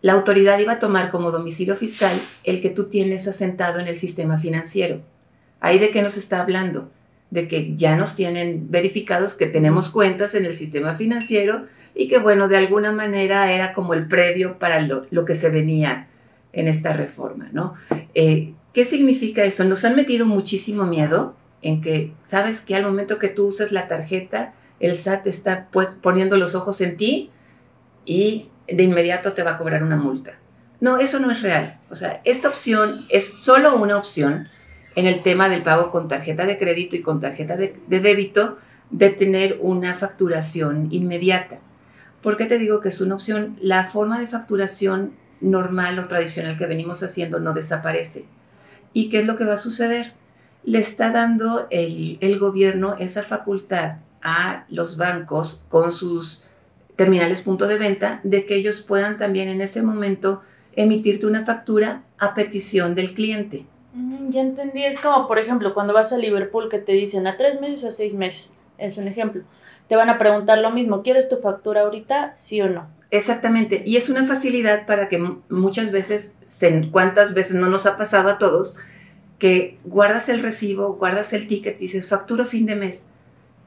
la 0.00 0.14
autoridad 0.14 0.58
iba 0.58 0.72
a 0.72 0.78
tomar 0.80 1.10
como 1.10 1.32
domicilio 1.32 1.76
fiscal 1.76 2.18
el 2.42 2.62
que 2.62 2.70
tú 2.70 2.88
tienes 2.88 3.28
asentado 3.28 3.78
en 3.78 3.88
el 3.88 3.96
sistema 3.96 4.38
financiero. 4.38 5.02
¿Ahí 5.60 5.78
de 5.78 5.90
qué 5.90 6.00
nos 6.00 6.16
está 6.16 6.40
hablando? 6.40 6.90
De 7.28 7.46
que 7.46 7.76
ya 7.76 7.94
nos 7.94 8.16
tienen 8.16 8.70
verificados 8.70 9.34
que 9.34 9.48
tenemos 9.48 9.90
cuentas 9.90 10.34
en 10.34 10.46
el 10.46 10.54
sistema 10.54 10.94
financiero 10.94 11.66
y 11.94 12.08
que, 12.08 12.18
bueno, 12.18 12.48
de 12.48 12.56
alguna 12.56 12.90
manera 12.90 13.52
era 13.52 13.74
como 13.74 13.92
el 13.92 14.08
previo 14.08 14.58
para 14.58 14.80
lo, 14.80 15.24
que 15.26 15.34
se 15.34 15.50
venía 15.50 16.08
en 16.52 16.68
esta 16.68 16.92
reforma, 16.92 17.48
¿no? 17.52 17.74
Eh, 18.14 18.54
¿Qué 18.72 18.84
significa 18.84 19.44
esto? 19.44 19.64
Nos 19.64 19.84
han 19.84 19.96
metido 19.96 20.26
muchísimo 20.26 20.84
miedo 20.84 21.34
en 21.62 21.82
que, 21.82 22.12
sabes 22.22 22.60
que 22.62 22.76
al 22.76 22.84
momento 22.84 23.18
que 23.18 23.28
tú 23.28 23.46
usas 23.46 23.72
la 23.72 23.88
tarjeta, 23.88 24.54
el 24.78 24.96
SAT 24.96 25.26
está 25.26 25.68
pues, 25.70 25.88
poniendo 26.00 26.36
los 26.36 26.54
ojos 26.54 26.80
en 26.80 26.96
ti 26.96 27.30
y 28.04 28.48
de 28.66 28.82
inmediato 28.82 29.32
te 29.32 29.42
va 29.42 29.52
a 29.52 29.56
cobrar 29.58 29.82
una 29.82 29.96
multa. 29.96 30.38
No, 30.80 30.98
eso 30.98 31.20
no 31.20 31.30
es 31.30 31.42
real. 31.42 31.78
O 31.90 31.96
sea, 31.96 32.22
esta 32.24 32.48
opción 32.48 33.04
es 33.10 33.26
solo 33.26 33.76
una 33.76 33.96
opción 33.96 34.48
en 34.96 35.06
el 35.06 35.22
tema 35.22 35.48
del 35.48 35.62
pago 35.62 35.90
con 35.90 36.08
tarjeta 36.08 36.46
de 36.46 36.58
crédito 36.58 36.96
y 36.96 37.02
con 37.02 37.20
tarjeta 37.20 37.56
de, 37.56 37.76
débito 37.88 38.58
de 38.90 39.10
tener 39.10 39.58
una 39.60 39.94
facturación 39.94 40.88
inmediata. 40.90 41.60
¿Por 42.22 42.36
qué 42.36 42.46
te 42.46 42.58
digo 42.58 42.80
que 42.80 42.88
es 42.88 43.00
una 43.00 43.14
opción? 43.14 43.56
La 43.60 43.84
forma 43.84 44.20
de 44.20 44.26
facturación 44.26 45.12
normal 45.40 45.98
o 45.98 46.08
tradicional 46.08 46.58
que 46.58 46.66
venimos 46.66 47.02
haciendo 47.02 47.40
no 47.40 47.52
desaparece. 47.52 48.26
¿Y 48.92 49.08
qué 49.08 49.20
es 49.20 49.26
lo 49.26 49.36
que 49.36 49.44
va 49.44 49.54
a 49.54 49.58
suceder? 49.58 50.12
Le 50.64 50.78
está 50.78 51.10
dando 51.10 51.66
el, 51.70 52.18
el 52.20 52.38
gobierno 52.38 52.96
esa 52.98 53.22
facultad 53.22 53.96
a 54.22 54.64
los 54.68 54.96
bancos 54.96 55.64
con 55.68 55.92
sus 55.92 56.44
terminales 56.96 57.40
punto 57.40 57.66
de 57.66 57.78
venta 57.78 58.20
de 58.24 58.44
que 58.44 58.56
ellos 58.56 58.80
puedan 58.80 59.16
también 59.16 59.48
en 59.48 59.62
ese 59.62 59.82
momento 59.82 60.42
emitirte 60.76 61.26
una 61.26 61.46
factura 61.46 62.02
a 62.18 62.34
petición 62.34 62.94
del 62.94 63.14
cliente. 63.14 63.64
Mm, 63.94 64.28
ya 64.28 64.42
entendí, 64.42 64.84
es 64.84 64.98
como 64.98 65.26
por 65.26 65.38
ejemplo 65.38 65.72
cuando 65.72 65.94
vas 65.94 66.12
a 66.12 66.18
Liverpool 66.18 66.68
que 66.68 66.78
te 66.78 66.92
dicen 66.92 67.26
a 67.26 67.36
tres 67.36 67.60
meses 67.60 67.84
o 67.84 67.88
a 67.88 67.92
seis 67.92 68.14
meses, 68.14 68.52
es 68.78 68.98
un 68.98 69.08
ejemplo. 69.08 69.42
Te 69.88 69.96
van 69.96 70.10
a 70.10 70.18
preguntar 70.18 70.58
lo 70.58 70.70
mismo, 70.70 71.02
¿quieres 71.02 71.28
tu 71.28 71.36
factura 71.36 71.80
ahorita? 71.80 72.34
Sí 72.36 72.60
o 72.60 72.68
no. 72.68 72.86
Exactamente, 73.10 73.82
y 73.84 73.96
es 73.96 74.08
una 74.08 74.24
facilidad 74.24 74.86
para 74.86 75.08
que 75.08 75.18
muchas 75.48 75.90
veces, 75.90 76.34
cuántas 76.92 77.34
veces 77.34 77.56
no 77.56 77.68
nos 77.68 77.86
ha 77.86 77.96
pasado 77.96 78.28
a 78.28 78.38
todos, 78.38 78.76
que 79.38 79.78
guardas 79.84 80.28
el 80.28 80.42
recibo, 80.42 80.94
guardas 80.94 81.32
el 81.32 81.48
ticket 81.48 81.76
y 81.78 81.86
dices 81.86 82.06
factura 82.06 82.44
fin 82.44 82.66
de 82.66 82.76
mes 82.76 83.06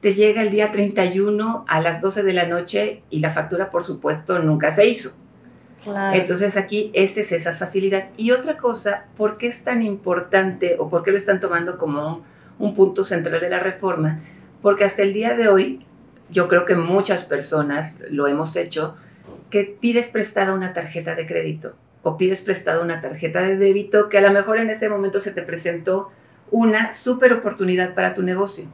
te 0.04 0.12
llega 0.12 0.42
el 0.42 0.50
día 0.50 0.70
31 0.70 1.64
a 1.66 1.80
las 1.80 2.02
12 2.02 2.24
de 2.24 2.34
la 2.34 2.44
noche 2.46 3.02
y 3.08 3.20
la 3.20 3.30
factura, 3.30 3.70
por 3.70 3.84
supuesto, 3.84 4.38
nunca 4.38 4.70
se 4.70 4.86
hizo. 4.86 5.16
Entonces 6.12 6.58
aquí 6.58 6.90
esta 6.92 7.20
es 7.20 7.32
esa 7.32 7.54
facilidad. 7.54 8.10
Y 8.18 8.32
otra 8.32 8.58
cosa, 8.58 9.06
¿por 9.16 9.38
qué 9.38 9.46
es 9.46 9.64
tan 9.64 9.80
importante 9.80 10.76
o 10.78 10.90
por 10.90 11.04
qué 11.04 11.10
lo 11.10 11.16
están 11.16 11.40
tomando 11.40 11.78
como 11.78 12.22
un, 12.58 12.74
punto 12.74 13.02
central 13.06 13.40
de 13.40 13.48
la 13.48 13.60
reforma? 13.60 14.20
Porque 14.60 14.84
hasta 14.84 15.00
el 15.00 15.14
día 15.14 15.34
de 15.36 15.48
hoy, 15.48 15.86
yo 16.28 16.48
creo 16.48 16.66
que 16.66 16.74
muchas 16.74 17.22
personas 17.22 17.94
lo 18.10 18.26
hemos 18.26 18.56
hecho, 18.56 18.96
que 19.54 19.76
pides 19.80 20.06
prestada 20.08 20.52
una 20.52 20.72
tarjeta 20.72 21.14
de 21.14 21.28
crédito 21.28 21.76
o 22.02 22.16
pides 22.16 22.40
prestada 22.40 22.82
una 22.82 23.00
tarjeta 23.00 23.40
de 23.40 23.56
débito 23.56 24.08
que 24.08 24.18
a 24.18 24.20
lo 24.20 24.32
mejor 24.32 24.58
en 24.58 24.68
ese 24.68 24.88
momento 24.88 25.20
se 25.20 25.30
te 25.30 25.42
presentó 25.42 26.10
una 26.50 26.92
súper 26.92 27.32
oportunidad 27.32 27.94
para 27.94 28.14
tu 28.14 28.22
negocio 28.22 28.64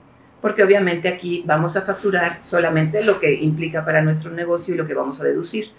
porque 0.41 0.63
obviamente 0.63 1.09
aquí 1.09 1.43
vamos 1.45 1.77
a 1.77 1.83
facturar 1.83 2.39
solamente 2.41 3.05
lo 3.05 3.21
que 3.21 3.31
implica 3.35 3.85
para 3.85 4.01
nuestro 4.01 4.31
negocio 4.31 4.75
y 4.75 4.79
lo 4.79 4.87
que 4.87 4.95
vamos 4.95 5.21
a 5.21 5.25
deducir. 5.25 5.71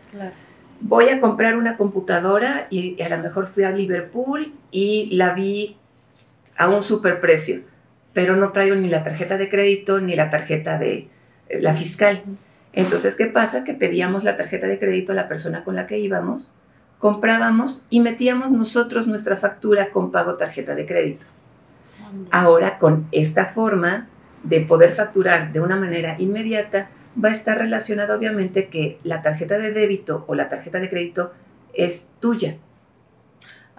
Voy 0.82 1.10
a 1.10 1.20
comprar 1.20 1.56
una 1.56 1.78
computadora 1.78 2.68
y 2.70 3.02
a 3.02 3.10
lo 3.10 3.18
mejor 3.24 3.50
fui 3.52 3.64
a 3.64 3.72
Liverpool 3.72 4.54
y 4.70 5.10
la 5.16 5.34
vi 5.34 5.78
a 6.58 6.70
un 6.70 6.84
superprecio, 6.84 7.62
pero 8.14 8.36
no 8.36 8.52
traigo 8.52 8.76
ni 8.76 8.88
la 8.88 9.04
tarjeta 9.04 9.40
de 9.40 9.50
crédito 9.50 10.00
ni 10.00 10.16
la 10.16 10.30
tarjeta 10.30 10.78
de 10.78 11.08
eh, 11.50 11.60
la 11.60 11.74
fiscal. 11.74 12.22
Entonces, 12.74 13.16
¿qué 13.16 13.26
pasa? 13.26 13.64
Que 13.64 13.74
pedíamos 13.74 14.24
la 14.24 14.38
tarjeta 14.38 14.68
de 14.68 14.80
crédito 14.80 15.12
a 15.12 15.16
la 15.16 15.28
persona 15.28 15.64
con 15.64 15.76
la 15.76 15.88
que 15.88 16.00
íbamos, 16.00 16.52
comprábamos 17.00 17.86
y 17.90 18.00
metíamos 18.00 18.52
nosotros 18.52 19.08
nuestra 19.08 19.38
factura 19.38 19.90
con 19.92 20.12
pago 20.12 20.36
tarjeta 20.36 20.76
de 20.76 20.86
crédito. 20.86 21.26
Ahora, 22.30 22.78
con 22.78 23.08
esta 23.12 23.46
forma, 23.46 24.08
de 24.44 24.62
poder 24.62 24.94
facturar 24.94 25.52
de 25.52 25.60
una 25.60 25.76
manera 25.76 26.16
inmediata, 26.20 26.90
va 27.22 27.30
a 27.30 27.34
estar 27.34 27.58
relacionado 27.58 28.18
obviamente 28.18 28.70
que 28.70 29.00
la 29.04 29.22
tarjeta 29.22 29.58
de 29.58 29.72
débito 29.72 30.26
o 30.28 30.36
la 30.36 30.50
tarjeta 30.50 30.80
de 30.80 30.90
crédito 30.90 31.34
es 31.74 32.08
tuya. 32.20 32.58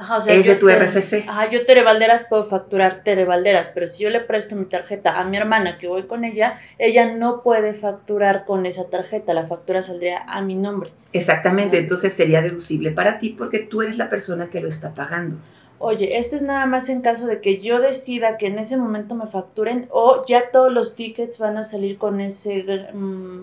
Ajá, 0.02 0.16
o 0.16 0.21
sea, 0.21 0.35
es 0.35 0.44
de 0.44 0.56
tu 0.56 0.68
RFC. 0.68 1.25
Ajá, 1.28 1.49
yo 1.49 1.64
Tere 1.64 1.82
Valderas 1.82 2.26
puedo 2.28 2.42
facturar 2.42 3.04
Tere 3.04 3.25
Valderas, 3.25 3.71
pero 3.73 3.87
si 3.87 4.02
yo 4.02 4.11
le 4.11 4.21
presto 4.21 4.56
mi 4.56 4.64
tarjeta 4.64 5.21
a 5.21 5.25
mi 5.25 5.37
hermana 5.37 5.78
que 5.78 5.87
voy 5.87 6.04
con 6.04 6.25
ella, 6.25 6.59
ella 6.78 7.12
no 7.12 7.42
puede 7.42 7.73
facturar 7.73 8.44
con 8.44 8.66
esa 8.66 8.90
tarjeta, 8.90 9.32
la 9.32 9.44
factura 9.44 9.82
saldría 9.82 10.23
a 10.26 10.42
mi 10.42 10.56
nombre. 10.56 10.92
Exactamente, 11.12 11.78
entonces 11.78 12.12
sería 12.12 12.42
deducible 12.42 12.90
para 12.90 13.21
ti 13.21 13.30
porque 13.38 13.61
tú 13.61 13.82
eres 13.82 13.97
la 13.97 14.11
persona 14.11 14.50
que 14.50 14.61
lo 14.61 14.68
está 14.68 14.94
pagando 14.94 15.38
oye, 15.85 16.16
esto 16.16 16.37
es 16.37 16.42
nada 16.42 16.64
más 16.66 16.88
en 16.88 17.00
caso 17.00 17.26
de 17.26 17.40
que 17.40 17.59
yo 17.59 17.80
decida 17.80 18.37
que 18.37 18.47
en 18.47 18.61
ese 18.61 18.76
momento 18.76 19.16
me 19.16 19.26
facturen 19.26 19.88
o 19.90 20.23
ya 20.28 20.52
todos 20.52 20.73
los 20.73 20.94
tickets 20.94 21.38
van 21.38 21.59
a 21.59 21.64
salir 21.64 21.99
con 21.99 22.21
ese, 22.21 22.64
mm, 22.94 23.42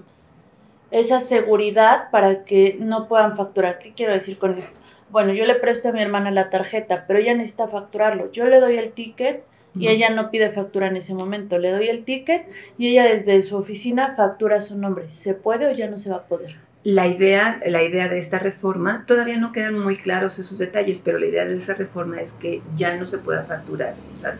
esa 0.91 1.19
seguridad 1.19 2.09
para 2.11 2.45
que 2.45 2.77
no 2.79 3.09
puedan 3.09 3.35
facturar. 3.35 3.77
¿Qué 3.77 3.93
quiero 3.93 4.13
decir 4.13 4.39
con 4.39 4.57
esto? 4.57 4.79
Bueno, 5.11 5.33
yo 5.33 5.45
le 5.45 5.55
presto 5.55 5.89
a 5.89 5.91
mi 5.91 6.01
hermana 6.01 6.31
la 6.31 6.49
tarjeta, 6.49 7.05
pero 7.07 7.19
ella 7.19 7.33
necesita 7.33 7.67
facturarlo. 7.67 8.31
Yo 8.31 8.47
le 8.47 8.59
doy 8.59 8.77
el 8.77 8.91
ticket 8.91 9.43
y 9.75 9.87
ella 9.87 10.09
no 10.09 10.31
pide 10.31 10.49
factura 10.49 10.87
en 10.87 10.97
ese 10.97 11.13
momento. 11.13 11.59
Le 11.59 11.71
doy 11.71 11.87
el 11.87 12.03
ticket 12.03 12.47
y 12.77 12.89
ella 12.89 13.05
desde 13.05 13.41
su 13.41 13.57
oficina 13.57 14.15
factura 14.15 14.61
su 14.61 14.77
nombre. 14.77 15.07
¿Se 15.13 15.33
puede 15.33 15.67
o 15.67 15.71
ya 15.71 15.87
no 15.87 15.97
se 15.97 16.09
va 16.09 16.17
a 16.17 16.23
poder? 16.23 16.55
la 16.83 17.07
idea, 17.07 17.59
la 17.65 17.83
idea 17.83 18.07
de 18.07 18.19
esta 18.19 18.39
reforma, 18.39 19.03
todavía 19.05 19.37
no 19.37 19.51
quedan 19.51 19.77
muy 19.77 19.97
claros 19.97 20.39
esos 20.39 20.57
detalles, 20.57 21.01
pero 21.03 21.19
la 21.19 21.25
idea 21.25 21.45
de 21.45 21.57
esa 21.57 21.73
reforma 21.73 22.21
es 22.21 22.33
que 22.33 22.61
ya 22.75 22.95
no 22.95 23.05
se 23.05 23.17
pueda 23.17 23.43
facturar. 23.43 23.95
O 24.13 24.15
sea, 24.15 24.37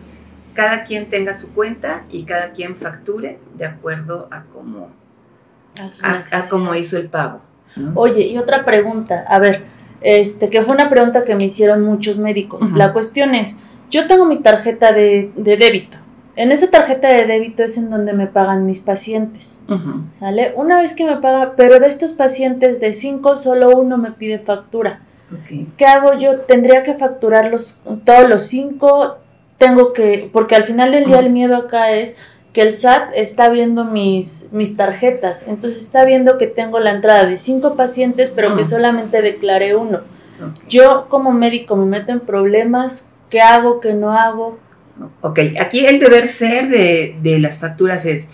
cada 0.54 0.86
quien 0.86 1.10
tenga 1.10 1.34
su 1.34 1.54
cuenta 1.54 2.06
y 2.10 2.24
cada 2.24 2.52
quien 2.52 2.78
facture 2.78 3.40
de 3.56 3.66
acuerdo 3.66 4.30
a 4.32 4.44
cómo, 4.46 4.90
a, 6.04 6.50
cómo 6.50 6.76
hizo 6.76 6.98
el 6.98 7.10
pago. 7.10 7.42
Oye, 7.94 8.22
y 8.22 8.38
otra 8.38 8.66
pregunta, 8.66 9.26
a 9.28 9.38
ver, 9.38 9.66
este, 10.02 10.50
que 10.50 10.62
fue 10.62 10.76
una 10.76 10.90
pregunta 10.90 11.26
que 11.26 11.36
me 11.36 11.46
hicieron 11.46 11.84
muchos 11.84 12.20
médicos. 12.20 12.62
La 12.76 12.94
cuestión 12.94 13.36
es, 13.36 13.58
yo 13.90 14.08
tengo 14.08 14.26
mi 14.26 14.38
tarjeta 14.38 14.92
de, 14.92 15.32
de 15.36 15.58
débito, 15.58 15.98
en 16.40 16.54
esa 16.54 16.70
tarjeta 16.70 17.10
de 17.10 17.26
débito 17.26 17.64
es 17.64 17.78
en 17.78 17.90
donde 17.90 18.14
me 18.14 18.26
pagan 18.26 18.66
mis 18.66 18.80
pacientes. 18.80 19.62
¿Sale? 20.18 20.54
Una 20.56 20.82
vez 20.82 20.94
que 20.94 21.04
me 21.04 21.18
paga, 21.18 21.56
pero 21.58 21.82
de 21.82 21.88
estos 21.88 22.14
pacientes 22.14 22.80
de 22.80 22.94
cinco, 22.94 23.36
solo 23.36 23.72
uno 23.72 23.98
me 23.98 24.14
pide 24.14 24.40
factura. 24.40 25.02
¿Qué 25.76 25.86
hago 25.86 26.18
yo? 26.18 26.40
Tendría 26.40 26.84
que 26.84 26.94
facturarlos 26.94 27.82
todos 28.06 28.30
los 28.30 28.44
cinco. 28.44 29.18
Tengo 29.58 29.92
que, 29.92 30.30
porque 30.32 30.56
al 30.56 30.64
final 30.64 30.94
del 30.94 31.08
día 31.08 31.20
el 31.20 31.30
miedo 31.30 31.58
acá 31.58 31.92
es 31.92 32.16
que 32.60 32.68
el 32.68 32.74
SAT 32.74 33.14
está 33.16 33.48
viendo 33.48 33.86
mis, 33.86 34.48
mis 34.52 34.76
tarjetas. 34.76 35.46
Entonces 35.48 35.82
está 35.82 36.04
viendo 36.04 36.38
que 36.38 36.46
tengo 36.46 36.82
la 36.82 36.92
entrada 36.92 37.26
de 37.26 37.38
cinco 37.38 37.78
pacientes, 37.78 38.34
pero 38.36 38.58
que 38.58 38.66
solamente 38.66 39.22
declaré 39.22 39.78
uno. 39.78 40.02
Yo 40.68 41.08
como 41.08 41.32
médico 41.32 41.78
me 41.78 41.86
meto 41.86 42.12
en 42.12 42.20
problemas. 42.20 43.12
¿Qué 43.30 43.40
hago? 43.40 43.80
¿Qué 43.80 43.94
no 43.94 44.12
hago? 44.12 44.60
Ok, 45.22 45.40
aquí 45.58 45.86
el 45.86 46.02
deber 46.02 46.28
ser 46.28 46.68
de, 46.68 47.38
las 47.40 47.60
facturas 47.60 48.06
es, 48.06 48.30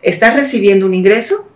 estás 0.00 0.36
recibiendo 0.36 0.86
un 0.86 0.94
ingreso 0.94 1.46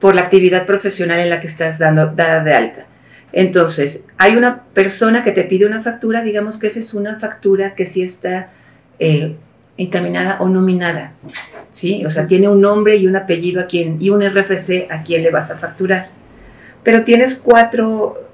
por 0.00 0.14
la 0.14 0.20
actividad 0.20 0.66
profesional 0.66 1.18
en 1.18 1.30
la 1.30 1.40
que 1.40 1.46
estás 1.46 1.78
dando, 1.78 2.08
dada 2.08 2.44
de 2.44 2.52
alta. 2.52 2.86
Entonces, 3.32 4.04
hay 4.18 4.36
una 4.36 4.64
persona 4.74 5.24
que 5.24 5.32
te 5.32 5.44
pide 5.44 5.64
una 5.64 5.82
factura, 5.82 6.22
digamos 6.22 6.58
que 6.58 6.66
esa 6.66 6.80
es 6.80 6.92
una 6.92 7.18
factura 7.18 7.74
que 7.74 7.86
sí 7.86 8.02
está 8.02 8.50
eh, 8.98 9.38
encaminada 9.78 10.36
o 10.40 10.48
nominada. 10.48 11.14
¿Sí? 11.70 12.04
O 12.04 12.10
sea, 12.10 12.26
tiene 12.26 12.48
un 12.48 12.60
nombre 12.60 12.96
y 12.96 13.06
un 13.06 13.16
apellido 13.16 13.60
a 13.60 13.66
quien, 13.66 13.96
y 14.00 14.10
un 14.10 14.22
RFC 14.22 14.88
a 14.90 15.02
quien 15.02 15.22
le 15.22 15.30
vas 15.30 15.50
a 15.50 15.56
facturar. 15.56 16.10
Pero 16.82 17.04
tienes 17.04 17.34
cuatro, 17.36 18.28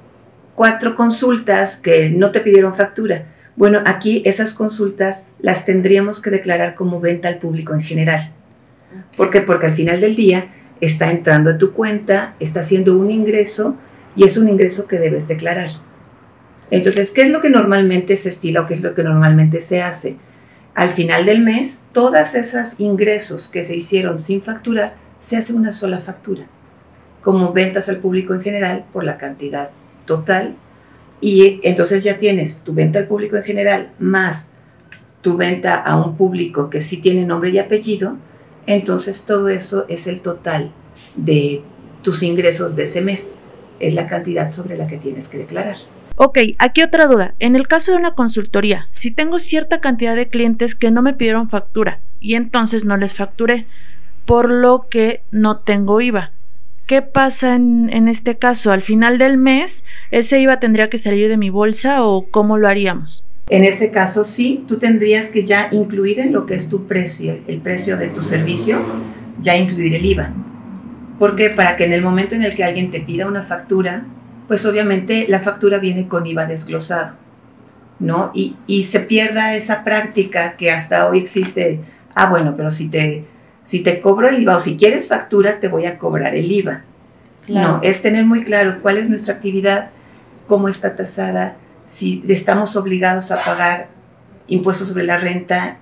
cuatro 0.54 0.96
consultas 0.96 1.76
que 1.76 2.10
no 2.10 2.30
te 2.30 2.40
pidieron 2.40 2.74
factura. 2.74 3.26
Bueno, 3.56 3.80
aquí 3.84 4.22
esas 4.24 4.54
consultas 4.54 5.28
las 5.40 5.64
tendríamos 5.64 6.20
que 6.20 6.30
declarar 6.30 6.74
como 6.74 7.00
venta 7.00 7.28
al 7.28 7.38
público 7.38 7.74
en 7.74 7.82
general. 7.82 8.32
¿Por 9.16 9.30
qué? 9.30 9.40
Porque 9.40 9.66
al 9.66 9.74
final 9.74 10.00
del 10.00 10.16
día 10.16 10.48
está 10.80 11.10
entrando 11.10 11.50
a 11.50 11.58
tu 11.58 11.72
cuenta, 11.72 12.34
está 12.40 12.60
haciendo 12.60 12.96
un 12.96 13.10
ingreso 13.10 13.76
y 14.16 14.24
es 14.24 14.36
un 14.36 14.48
ingreso 14.48 14.86
que 14.86 14.98
debes 14.98 15.28
declarar. 15.28 15.70
Entonces, 16.70 17.10
¿qué 17.10 17.22
es 17.22 17.30
lo 17.30 17.40
que 17.40 17.50
normalmente 17.50 18.16
se 18.16 18.30
estila 18.30 18.62
o 18.62 18.66
qué 18.66 18.74
es 18.74 18.82
lo 18.82 18.94
que 18.94 19.04
normalmente 19.04 19.60
se 19.60 19.82
hace? 19.82 20.16
Al 20.74 20.90
final 20.90 21.24
del 21.26 21.40
mes, 21.40 21.86
todas 21.92 22.34
esas 22.34 22.80
ingresos 22.80 23.48
que 23.48 23.64
se 23.64 23.76
hicieron 23.76 24.18
sin 24.18 24.42
facturar, 24.42 24.96
se 25.20 25.36
hace 25.36 25.52
una 25.52 25.72
sola 25.72 25.98
factura, 25.98 26.46
como 27.22 27.52
ventas 27.52 27.88
al 27.88 27.98
público 27.98 28.34
en 28.34 28.40
general 28.40 28.84
por 28.92 29.04
la 29.04 29.16
cantidad 29.16 29.70
total. 30.04 30.56
Y 31.20 31.60
entonces 31.62 32.02
ya 32.02 32.18
tienes 32.18 32.64
tu 32.64 32.74
venta 32.74 32.98
al 32.98 33.06
público 33.06 33.36
en 33.36 33.44
general 33.44 33.92
más 33.98 34.50
tu 35.24 35.38
venta 35.38 35.76
a 35.76 35.96
un 35.96 36.18
público 36.18 36.68
que 36.68 36.82
sí 36.82 36.98
tiene 36.98 37.24
nombre 37.24 37.48
y 37.48 37.58
apellido, 37.58 38.18
entonces 38.66 39.24
todo 39.24 39.48
eso 39.48 39.86
es 39.88 40.06
el 40.06 40.20
total 40.20 40.70
de 41.16 41.62
tus 42.02 42.22
ingresos 42.22 42.76
de 42.76 42.84
ese 42.84 43.00
mes. 43.00 43.36
Es 43.80 43.94
la 43.94 44.06
cantidad 44.06 44.50
sobre 44.50 44.76
la 44.76 44.86
que 44.86 44.98
tienes 44.98 45.30
que 45.30 45.38
declarar. 45.38 45.76
Ok, 46.16 46.38
aquí 46.58 46.82
otra 46.82 47.06
duda. 47.06 47.34
En 47.40 47.56
el 47.56 47.66
caso 47.66 47.90
de 47.90 47.98
una 47.98 48.14
consultoría, 48.14 48.88
si 48.92 49.10
tengo 49.10 49.38
cierta 49.40 49.80
cantidad 49.80 50.14
de 50.14 50.28
clientes 50.28 50.76
que 50.76 50.92
no 50.92 51.02
me 51.02 51.14
pidieron 51.14 51.50
factura 51.50 51.98
y 52.20 52.36
entonces 52.36 52.84
no 52.84 52.96
les 52.96 53.14
facturé, 53.14 53.66
por 54.24 54.50
lo 54.50 54.86
que 54.88 55.22
no 55.32 55.58
tengo 55.58 56.00
IVA. 56.00 56.30
¿Qué 56.86 57.02
pasa 57.02 57.56
en, 57.56 58.08
este 58.08 58.36
caso? 58.36 58.70
Al 58.70 58.82
final 58.82 59.18
del 59.18 59.38
mes, 59.38 59.84
¿ese 60.10 60.40
IVA 60.40 60.60
tendría 60.60 60.88
que 60.88 60.98
salir 60.98 61.28
de 61.28 61.36
mi 61.36 61.50
bolsa 61.50 62.04
o 62.04 62.26
cómo 62.30 62.58
lo 62.58 62.68
haríamos? 62.68 63.24
En 63.48 63.64
ese 63.64 63.90
caso, 63.90 64.24
sí, 64.24 64.64
tú 64.68 64.78
tendrías 64.78 65.30
que 65.30 65.44
ya 65.44 65.68
incluir 65.72 66.20
en 66.20 66.32
lo 66.32 66.46
que 66.46 66.54
es 66.54 66.68
tu 66.68 66.86
precio, 66.86 67.38
el 67.46 67.60
precio 67.60 67.96
de 67.96 68.08
tu 68.08 68.22
servicio, 68.22 68.80
ya 69.40 69.56
incluir 69.56 69.94
el 69.94 70.04
IVA. 70.04 70.32
Porque 71.18 71.50
para 71.50 71.76
que 71.76 71.84
en 71.84 71.92
el 71.92 72.02
momento 72.02 72.34
en 72.34 72.42
el 72.42 72.54
que 72.54 72.64
alguien 72.64 72.90
te 72.90 73.00
pida 73.00 73.26
una 73.26 73.42
factura, 73.42 74.06
pues 74.48 74.64
obviamente 74.66 75.26
la 75.28 75.40
factura 75.40 75.78
viene 75.78 76.08
con 76.08 76.26
IVA 76.26 76.46
desglosado, 76.46 77.14
¿no? 77.98 78.30
Y, 78.34 78.56
y 78.66 78.84
se 78.84 79.00
pierda 79.00 79.54
esa 79.54 79.84
práctica 79.84 80.56
que 80.56 80.70
hasta 80.70 81.08
hoy 81.08 81.18
existe, 81.18 81.80
ah, 82.14 82.30
bueno, 82.30 82.54
pero 82.56 82.70
si 82.70 82.88
te, 82.88 83.24
si 83.64 83.80
te 83.80 84.00
cobro 84.00 84.28
el 84.28 84.42
IVA 84.42 84.56
o 84.56 84.60
si 84.60 84.76
quieres 84.76 85.08
factura, 85.08 85.60
te 85.60 85.68
voy 85.68 85.86
a 85.86 85.98
cobrar 85.98 86.34
el 86.34 86.50
IVA. 86.50 86.84
No, 87.48 87.80
es 87.82 88.00
tener 88.00 88.24
muy 88.24 88.44
claro 88.44 88.80
cuál 88.80 88.96
es 88.96 89.10
nuestra 89.10 89.34
actividad, 89.34 89.90
cómo 90.46 90.68
está 90.68 90.96
tasada, 90.96 91.58
si 91.86 92.24
estamos 92.28 92.74
obligados 92.76 93.30
a 93.30 93.44
pagar 93.44 93.88
impuestos 94.46 94.88
sobre 94.88 95.04
la 95.04 95.18
renta 95.18 95.78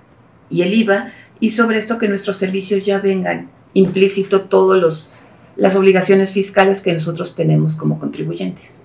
y 0.49 0.63
el 0.63 0.73
IVA, 0.73 1.13
y 1.39 1.51
sobre 1.51 1.79
esto 1.79 1.97
que 1.97 2.07
nuestros 2.07 2.37
servicios 2.37 2.85
ya 2.85 2.99
vengan 2.99 3.49
implícito 3.73 4.41
todos 4.41 4.79
los 4.79 5.13
las 5.55 5.75
obligaciones 5.75 6.31
fiscales 6.31 6.81
que 6.81 6.93
nosotros 6.93 7.35
tenemos 7.35 7.75
como 7.75 7.99
contribuyentes. 7.99 8.81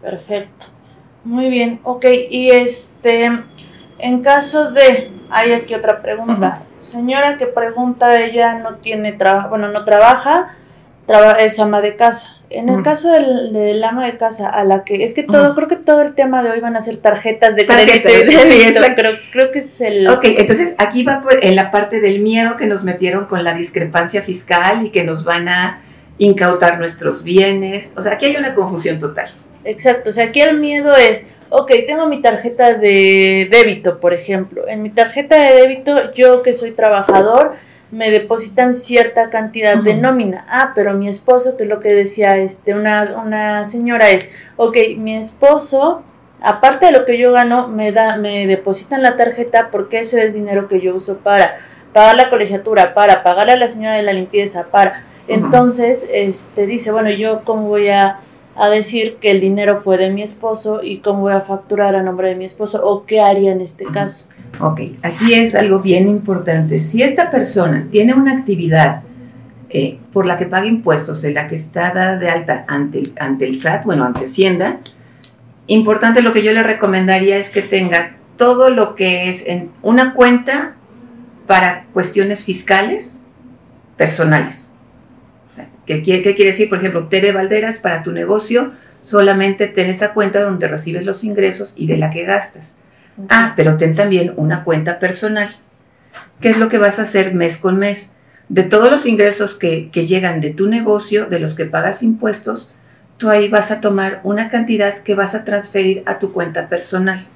Perfecto. 0.00 0.66
Muy 1.24 1.48
bien, 1.50 1.80
ok. 1.84 2.04
Y 2.30 2.50
este, 2.50 3.30
en 3.98 4.22
caso 4.22 4.72
de, 4.72 5.12
hay 5.30 5.52
aquí 5.52 5.74
otra 5.74 6.02
pregunta. 6.02 6.62
Señora 6.78 7.36
que 7.36 7.46
pregunta, 7.46 8.20
ella 8.20 8.54
no 8.54 8.76
tiene 8.76 9.12
trabajo, 9.12 9.50
bueno, 9.50 9.68
no 9.68 9.84
trabaja, 9.84 10.56
es 11.38 11.58
ama 11.58 11.80
de 11.80 11.96
casa. 11.96 12.38
En 12.54 12.68
el 12.68 12.82
caso 12.82 13.10
del, 13.10 13.82
ama 13.84 14.06
de 14.06 14.16
casa, 14.16 14.48
a 14.48 14.64
la 14.64 14.84
que, 14.84 15.04
es 15.04 15.14
que 15.14 15.22
todo, 15.22 15.54
creo 15.54 15.68
que 15.68 15.76
todo 15.76 16.02
el 16.02 16.14
tema 16.14 16.42
de 16.42 16.50
hoy 16.50 16.60
van 16.60 16.76
a 16.76 16.80
ser 16.80 16.96
tarjetas 16.96 17.56
de 17.56 17.66
crédito 17.66 18.08
sí, 18.08 18.74
creo, 18.94 19.12
creo 19.32 19.50
que 19.50 19.60
es 19.60 19.80
el... 19.80 20.08
Ok, 20.08 20.24
entonces 20.24 20.74
aquí 20.78 21.04
va 21.04 21.22
por, 21.22 21.44
en 21.44 21.56
la 21.56 21.70
parte 21.70 22.00
del 22.00 22.20
miedo 22.20 22.56
que 22.56 22.66
nos 22.66 22.84
metieron 22.84 23.26
con 23.26 23.44
la 23.44 23.54
discrepancia 23.54 24.22
fiscal 24.22 24.84
y 24.84 24.90
que 24.90 25.04
nos 25.04 25.24
van 25.24 25.48
a 25.48 25.82
incautar 26.18 26.78
nuestros 26.78 27.24
bienes. 27.24 27.92
O 27.96 28.02
sea, 28.02 28.12
aquí 28.12 28.26
hay 28.26 28.36
una 28.36 28.54
confusión 28.54 29.00
total. 29.00 29.30
Exacto, 29.64 30.10
o 30.10 30.12
sea, 30.12 30.26
aquí 30.26 30.40
el 30.40 30.58
miedo 30.58 30.96
es, 30.96 31.28
ok, 31.48 31.70
tengo 31.86 32.06
mi 32.06 32.20
tarjeta 32.20 32.74
de 32.74 33.48
débito, 33.50 34.00
por 34.00 34.12
ejemplo. 34.12 34.66
En 34.68 34.82
mi 34.82 34.90
tarjeta 34.90 35.36
de 35.36 35.54
débito, 35.60 36.12
yo 36.12 36.42
que 36.42 36.52
soy 36.52 36.72
trabajador, 36.72 37.56
me 37.92 38.10
depositan 38.10 38.72
cierta 38.72 39.28
cantidad 39.28 39.76
de 39.76 39.94
nómina. 39.94 40.46
Ah, 40.48 40.72
pero 40.74 40.94
mi 40.94 41.08
esposo, 41.08 41.58
que 41.58 41.64
es 41.64 41.68
lo 41.68 41.80
que 41.80 41.92
decía 41.92 42.38
este, 42.38 42.74
una, 42.74 43.16
una 43.22 43.66
señora, 43.66 44.08
es, 44.08 44.30
ok, 44.56 44.76
mi 44.96 45.14
esposo, 45.14 46.02
aparte 46.40 46.86
de 46.86 46.92
lo 46.92 47.04
que 47.04 47.18
yo 47.18 47.32
gano, 47.32 47.68
me, 47.68 47.92
da, 47.92 48.16
me 48.16 48.46
depositan 48.46 49.02
la 49.02 49.16
tarjeta 49.16 49.68
porque 49.70 50.00
eso 50.00 50.16
es 50.16 50.32
dinero 50.32 50.68
que 50.68 50.80
yo 50.80 50.94
uso 50.94 51.18
para 51.18 51.56
pagar 51.92 52.16
la 52.16 52.30
colegiatura, 52.30 52.94
para 52.94 53.22
pagarle 53.22 53.52
a 53.52 53.56
la 53.56 53.68
señora 53.68 53.94
de 53.94 54.02
la 54.02 54.14
limpieza, 54.14 54.68
para... 54.70 55.04
Entonces, 55.28 56.08
este, 56.10 56.66
dice, 56.66 56.92
bueno, 56.92 57.10
yo 57.10 57.44
cómo 57.44 57.68
voy 57.68 57.88
a, 57.88 58.20
a 58.56 58.70
decir 58.70 59.16
que 59.16 59.30
el 59.30 59.40
dinero 59.40 59.76
fue 59.76 59.98
de 59.98 60.10
mi 60.10 60.22
esposo 60.22 60.80
y 60.82 60.98
cómo 60.98 61.20
voy 61.20 61.34
a 61.34 61.42
facturar 61.42 61.94
a 61.94 62.02
nombre 62.02 62.30
de 62.30 62.36
mi 62.36 62.46
esposo 62.46 62.84
o 62.84 63.04
qué 63.04 63.20
haría 63.20 63.52
en 63.52 63.60
este 63.60 63.84
caso. 63.84 64.31
Ok, 64.60 64.80
aquí 65.02 65.34
es 65.34 65.54
algo 65.54 65.80
bien 65.80 66.08
importante. 66.08 66.78
Si 66.78 67.02
esta 67.02 67.30
persona 67.30 67.88
tiene 67.90 68.14
una 68.14 68.32
actividad 68.32 69.02
eh, 69.70 69.98
por 70.12 70.26
la 70.26 70.38
que 70.38 70.46
paga 70.46 70.66
impuestos, 70.66 71.24
en 71.24 71.34
la 71.34 71.48
que 71.48 71.56
está 71.56 71.92
dada 71.92 72.16
de 72.18 72.28
alta 72.28 72.64
ante 72.68 72.98
el, 72.98 73.12
ante 73.18 73.46
el 73.46 73.54
SAT, 73.54 73.84
bueno, 73.84 74.04
ante 74.04 74.26
Hacienda, 74.26 74.80
importante 75.66 76.22
lo 76.22 76.32
que 76.32 76.42
yo 76.42 76.52
le 76.52 76.62
recomendaría 76.62 77.38
es 77.38 77.50
que 77.50 77.62
tenga 77.62 78.16
todo 78.36 78.70
lo 78.70 78.94
que 78.94 79.30
es 79.30 79.46
una 79.82 80.14
cuenta 80.14 80.76
para 81.46 81.86
cuestiones 81.92 82.44
fiscales 82.44 83.20
personales. 83.96 84.72
¿Qué, 85.86 86.02
¿Qué, 86.02 86.22
quiere 86.22 86.50
decir? 86.50 86.68
Por 86.68 86.78
ejemplo, 86.78 87.08
Tere 87.08 87.32
Valderas, 87.32 87.78
para 87.78 88.02
tu 88.02 88.12
negocio, 88.12 88.72
solamente 89.02 89.66
ten 89.66 89.90
esa 89.90 90.14
cuenta 90.14 90.42
donde 90.42 90.68
recibes 90.68 91.04
los 91.04 91.24
ingresos 91.24 91.74
y 91.76 91.86
de 91.86 91.96
la 91.96 92.10
que 92.10 92.24
gastas. 92.24 92.76
Ah, 93.28 93.52
pero 93.56 93.76
ten 93.76 93.94
también 93.94 94.32
una 94.36 94.64
cuenta 94.64 94.98
personal. 94.98 95.48
¿Qué 96.40 96.50
es 96.50 96.58
lo 96.58 96.68
que 96.68 96.78
vas 96.78 96.98
a 96.98 97.02
hacer 97.02 97.34
mes 97.34 97.58
con 97.58 97.78
mes? 97.78 98.14
De 98.48 98.64
todos 98.64 98.90
los 98.90 99.06
ingresos 99.06 99.54
que, 99.54 99.90
llegan 99.92 100.40
de 100.40 100.52
tu 100.52 100.66
negocio, 100.66 101.26
de 101.26 101.38
los 101.38 101.54
que 101.54 101.66
pagas 101.66 102.02
impuestos, 102.02 102.74
tú 103.16 103.30
ahí 103.30 103.48
vas 103.48 103.70
a 103.70 103.80
tomar 103.80 104.20
una 104.24 104.50
cantidad 104.50 105.02
que 105.02 105.14
vas 105.14 105.34
a 105.34 105.44
transferir 105.44 106.02
a 106.06 106.18
tu 106.18 106.32
cuenta 106.32 106.68
personal 106.68 107.28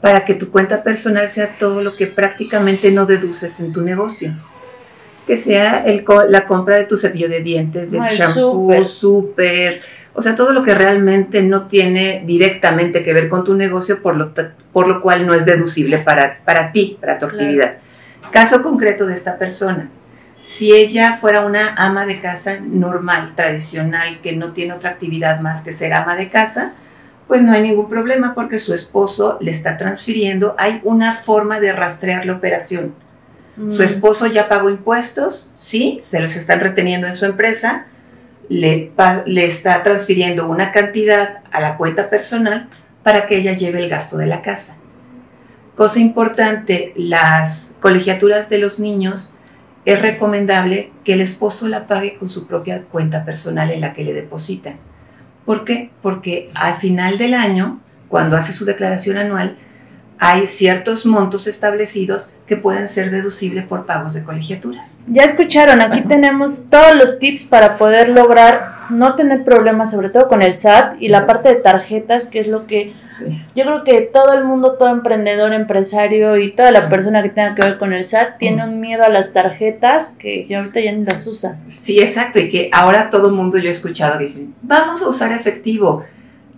para 0.00 0.24
que 0.24 0.34
tu 0.34 0.50
cuenta 0.50 0.82
personal 0.82 1.28
sea 1.30 1.56
todo 1.58 1.82
lo 1.82 1.96
que 1.96 2.06
prácticamente 2.06 2.90
no 2.90 3.06
deduces 3.06 3.60
en 3.60 3.72
tu 3.72 3.80
negocio. 3.82 4.32
Que 5.26 5.38
sea 5.38 5.82
el, 5.84 6.04
la 6.28 6.46
compra 6.46 6.76
de 6.76 6.84
tu 6.84 6.98
cepillo 6.98 7.28
de 7.28 7.40
dientes, 7.40 7.90
de 7.90 8.00
shampoo, 8.00 8.84
súper, 8.84 9.80
o 10.14 10.22
sea, 10.22 10.36
todo 10.36 10.52
lo 10.52 10.62
que 10.62 10.74
realmente 10.74 11.42
no 11.42 11.66
tiene 11.66 12.22
directamente 12.24 13.02
que 13.02 13.12
ver 13.12 13.28
con 13.28 13.44
tu 13.44 13.54
negocio, 13.54 14.00
por 14.00 14.16
lo, 14.16 14.32
por 14.72 14.86
lo 14.86 15.02
cual 15.02 15.26
no 15.26 15.34
es 15.34 15.44
deducible 15.44 15.98
para, 15.98 16.38
para 16.44 16.70
ti, 16.70 16.96
para 17.00 17.18
tu 17.18 17.26
actividad. 17.26 17.78
Caso 18.30 18.62
concreto 18.62 19.06
de 19.06 19.14
esta 19.14 19.38
persona. 19.38 19.90
Si 20.44 20.72
ella 20.72 21.16
fuera 21.20 21.44
una 21.44 21.74
ama 21.76 22.06
de 22.06 22.20
casa 22.20 22.58
normal, 22.60 23.32
tradicional, 23.34 24.20
que 24.22 24.36
no 24.36 24.52
tiene 24.52 24.74
otra 24.74 24.90
actividad 24.90 25.40
más 25.40 25.62
que 25.62 25.72
ser 25.72 25.92
ama 25.92 26.16
de 26.16 26.30
casa, 26.30 26.74
pues 27.26 27.42
no 27.42 27.52
hay 27.52 27.62
ningún 27.62 27.88
problema 27.88 28.34
porque 28.34 28.58
su 28.58 28.74
esposo 28.74 29.38
le 29.40 29.50
está 29.50 29.78
transfiriendo. 29.78 30.54
Hay 30.58 30.80
una 30.84 31.14
forma 31.14 31.58
de 31.58 31.72
rastrear 31.72 32.26
la 32.26 32.34
operación. 32.34 32.94
Su 33.66 33.82
mm. 33.82 33.84
esposo 33.84 34.26
ya 34.26 34.48
pagó 34.48 34.68
impuestos, 34.68 35.52
sí, 35.56 36.00
se 36.02 36.20
los 36.20 36.36
están 36.36 36.60
reteniendo 36.60 37.06
en 37.06 37.14
su 37.14 37.24
empresa, 37.24 37.86
le, 38.48 38.92
está 39.46 39.82
transfiriendo 39.82 40.48
una 40.48 40.72
cantidad 40.72 41.42
a 41.50 41.60
la 41.60 41.76
cuenta 41.76 42.10
personal 42.10 42.68
para 43.02 43.26
que 43.26 43.38
ella 43.38 43.52
lleve 43.52 43.80
el 43.80 43.88
gasto 43.88 44.16
de 44.16 44.26
la 44.26 44.42
casa. 44.42 44.76
Cosa 45.74 45.98
importante, 45.98 46.92
las 46.96 47.74
colegiaturas 47.80 48.48
de 48.48 48.58
los 48.58 48.78
niños 48.78 49.34
es 49.84 50.00
recomendable 50.00 50.92
que 51.04 51.14
el 51.14 51.20
esposo 51.20 51.68
la 51.68 51.86
pague 51.86 52.16
con 52.16 52.28
su 52.28 52.46
propia 52.46 52.84
cuenta 52.84 53.24
personal 53.24 53.70
en 53.70 53.80
la 53.80 53.92
que 53.92 54.04
le 54.04 54.12
depositan. 54.12 54.78
¿Por 55.44 55.64
qué? 55.64 55.90
Porque 56.00 56.50
al 56.54 56.76
final 56.76 57.18
del 57.18 57.34
año, 57.34 57.80
cuando 58.08 58.36
hace 58.36 58.52
su 58.52 58.64
declaración 58.64 59.18
anual, 59.18 59.58
hay 60.18 60.46
ciertos 60.46 61.06
montos 61.06 61.46
establecidos 61.46 62.32
que 62.46 62.56
pueden 62.56 62.88
ser 62.88 63.10
deducibles 63.10 63.64
por 63.64 63.86
pagos 63.86 64.14
de 64.14 64.22
colegiaturas. 64.22 65.00
Ya 65.06 65.22
escucharon, 65.22 65.80
aquí 65.80 66.02
tenemos 66.02 66.62
todos 66.70 66.94
los 66.94 67.18
tips 67.18 67.44
para 67.44 67.78
poder 67.78 68.10
lograr 68.10 68.74
no 68.90 69.14
tener 69.14 69.44
problemas, 69.44 69.90
sobre 69.90 70.10
todo 70.10 70.28
con 70.28 70.42
el 70.42 70.52
SAT 70.52 70.96
y 71.00 71.08
la 71.08 71.26
parte 71.26 71.48
de 71.48 71.54
tarjetas, 71.56 72.26
que 72.26 72.40
es 72.40 72.48
lo 72.48 72.66
que 72.66 72.92
yo 73.54 73.64
creo 73.64 73.82
que 73.82 74.02
todo 74.02 74.34
el 74.34 74.44
mundo, 74.44 74.74
todo 74.74 74.90
emprendedor, 74.90 75.54
empresario 75.54 76.36
y 76.36 76.52
toda 76.52 76.70
la 76.70 76.90
persona 76.90 77.22
que 77.22 77.30
tenga 77.30 77.54
que 77.54 77.62
ver 77.62 77.78
con 77.78 77.94
el 77.94 78.04
SAT 78.04 78.38
tiene 78.38 78.62
un 78.62 78.80
miedo 78.80 79.04
a 79.04 79.08
las 79.08 79.32
tarjetas 79.32 80.14
que 80.18 80.46
yo 80.46 80.58
ahorita 80.58 80.80
ya 80.80 80.92
ni 80.92 81.04
las 81.04 81.26
usa. 81.26 81.58
Sí, 81.66 82.00
exacto, 82.00 82.38
y 82.38 82.50
que 82.50 82.68
ahora 82.72 83.08
todo 83.08 83.28
el 83.28 83.34
mundo 83.34 83.56
yo 83.56 83.68
he 83.68 83.72
escuchado 83.72 84.18
que 84.18 84.24
dicen, 84.24 84.54
vamos 84.60 85.00
a 85.02 85.08
usar 85.08 85.32
efectivo. 85.32 86.04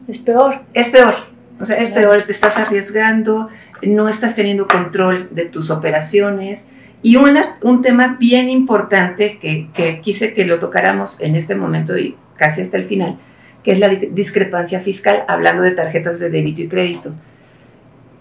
Es 0.08 0.18
peor. 0.18 0.62
Es 0.74 0.88
peor 0.88 1.35
o 1.58 1.64
sea, 1.64 1.76
es 1.76 1.90
peor, 1.90 2.22
te 2.22 2.32
estás 2.32 2.58
arriesgando, 2.58 3.48
no 3.82 4.08
estás 4.08 4.34
teniendo 4.34 4.68
control 4.68 5.28
de 5.30 5.46
tus 5.46 5.70
operaciones. 5.70 6.66
Y 7.02 7.16
una, 7.16 7.58
un 7.62 7.82
tema 7.82 8.16
bien 8.18 8.48
importante 8.48 9.38
que, 9.38 9.68
que 9.72 10.00
quise 10.00 10.34
que 10.34 10.44
lo 10.44 10.58
tocáramos 10.58 11.20
en 11.20 11.36
este 11.36 11.54
momento 11.54 11.96
y 11.96 12.16
casi 12.36 12.62
hasta 12.62 12.76
el 12.76 12.86
final, 12.86 13.18
que 13.62 13.72
es 13.72 13.78
la 13.78 13.88
discrepancia 13.88 14.80
fiscal, 14.80 15.24
hablando 15.28 15.62
de 15.62 15.72
tarjetas 15.72 16.18
de 16.18 16.30
débito 16.30 16.62
y 16.62 16.68
crédito. 16.68 17.12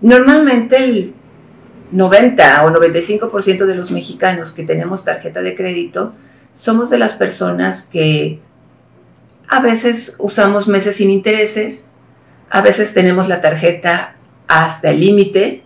Normalmente 0.02 0.78
el 0.78 1.14
90 1.92 2.66
o 2.66 2.70
95% 2.72 3.66
de 3.66 3.76
los 3.76 3.92
mexicanos 3.92 4.52
que 4.52 4.64
tenemos 4.64 5.06
tarjeta 5.06 5.42
de 5.42 5.56
crédito 5.56 6.14
somos 6.54 6.90
de 6.90 6.98
las 6.98 7.14
personas 7.14 7.82
que 7.84 8.40
a 9.48 9.62
veces 9.62 10.16
usamos 10.20 10.68
meses 10.68 10.96
sin 10.96 11.10
intereses, 11.10 11.90
a 12.50 12.62
veces 12.62 12.94
tenemos 12.94 13.28
la 13.28 13.42
tarjeta 13.42 14.16
hasta 14.48 14.92
el 14.92 15.00
límite 15.00 15.64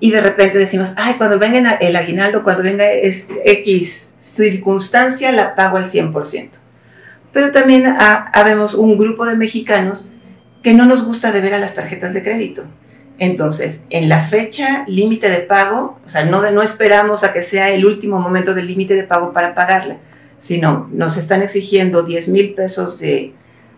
y 0.00 0.10
de 0.10 0.20
repente 0.20 0.58
decimos, 0.58 0.92
ay, 0.96 1.14
cuando 1.14 1.38
venga 1.38 1.72
el 1.74 1.96
aguinaldo, 1.96 2.44
cuando 2.44 2.62
venga 2.62 2.84
X 2.92 4.12
circunstancia, 4.18 5.32
la 5.32 5.54
pago 5.54 5.76
al 5.76 5.86
100%. 5.86 6.50
Pero 7.32 7.52
también 7.52 7.86
habemos 7.98 8.74
un 8.74 8.96
grupo 8.96 9.26
de 9.26 9.36
mexicanos 9.36 10.08
que 10.62 10.74
no 10.74 10.86
nos 10.86 11.04
gusta 11.04 11.32
de 11.32 11.40
ver 11.40 11.54
a 11.54 11.58
las 11.58 11.74
tarjetas 11.74 12.14
de 12.14 12.22
crédito. 12.22 12.64
Entonces, 13.18 13.84
en 13.90 14.08
la 14.08 14.20
fecha 14.20 14.84
límite 14.88 15.30
de 15.30 15.40
pago, 15.40 15.98
o 16.04 16.08
sea, 16.08 16.24
no, 16.24 16.50
no 16.50 16.62
esperamos 16.62 17.22
a 17.22 17.32
que 17.32 17.42
sea 17.42 17.70
el 17.70 17.86
último 17.86 18.18
momento 18.18 18.54
del 18.54 18.66
límite 18.66 18.94
de 18.94 19.04
pago 19.04 19.32
para 19.32 19.54
pagarla, 19.54 19.98
sino 20.38 20.88
nos 20.92 21.16
están 21.16 21.42
exigiendo 21.42 22.02
10 22.02 22.28
mil 22.28 22.54
pesos 22.54 22.98
de, 22.98 23.34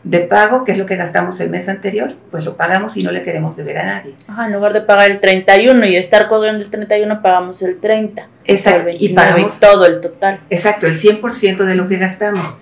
de 0.06 0.20
pago, 0.20 0.62
que 0.62 0.70
es 0.70 0.78
lo 0.78 0.86
que 0.86 0.94
gastamos 0.94 1.40
el 1.40 1.50
mes 1.50 1.68
anterior, 1.68 2.14
pues 2.30 2.44
lo 2.44 2.56
pagamos 2.56 2.96
y 2.96 3.02
no 3.02 3.10
le 3.10 3.24
queremos 3.24 3.56
deber 3.56 3.78
a 3.78 3.86
nadie. 3.86 4.14
Ajá, 4.28 4.46
en 4.46 4.52
lugar 4.52 4.72
de 4.72 4.82
pagar 4.82 5.10
el 5.10 5.20
31 5.20 5.84
y 5.86 5.96
estar 5.96 6.28
cobrando 6.28 6.62
el 6.62 6.70
31, 6.70 7.22
pagamos 7.22 7.60
el 7.62 7.80
30. 7.80 8.28
Exacto, 8.44 8.90
y 9.00 9.08
pagamos 9.08 9.58
todo 9.58 9.84
el 9.84 10.00
total. 10.00 10.38
Exacto, 10.48 10.86
el 10.86 10.94
100% 10.94 11.64
de 11.64 11.74
lo 11.74 11.88
que 11.88 11.96
gastamos. 11.96 12.56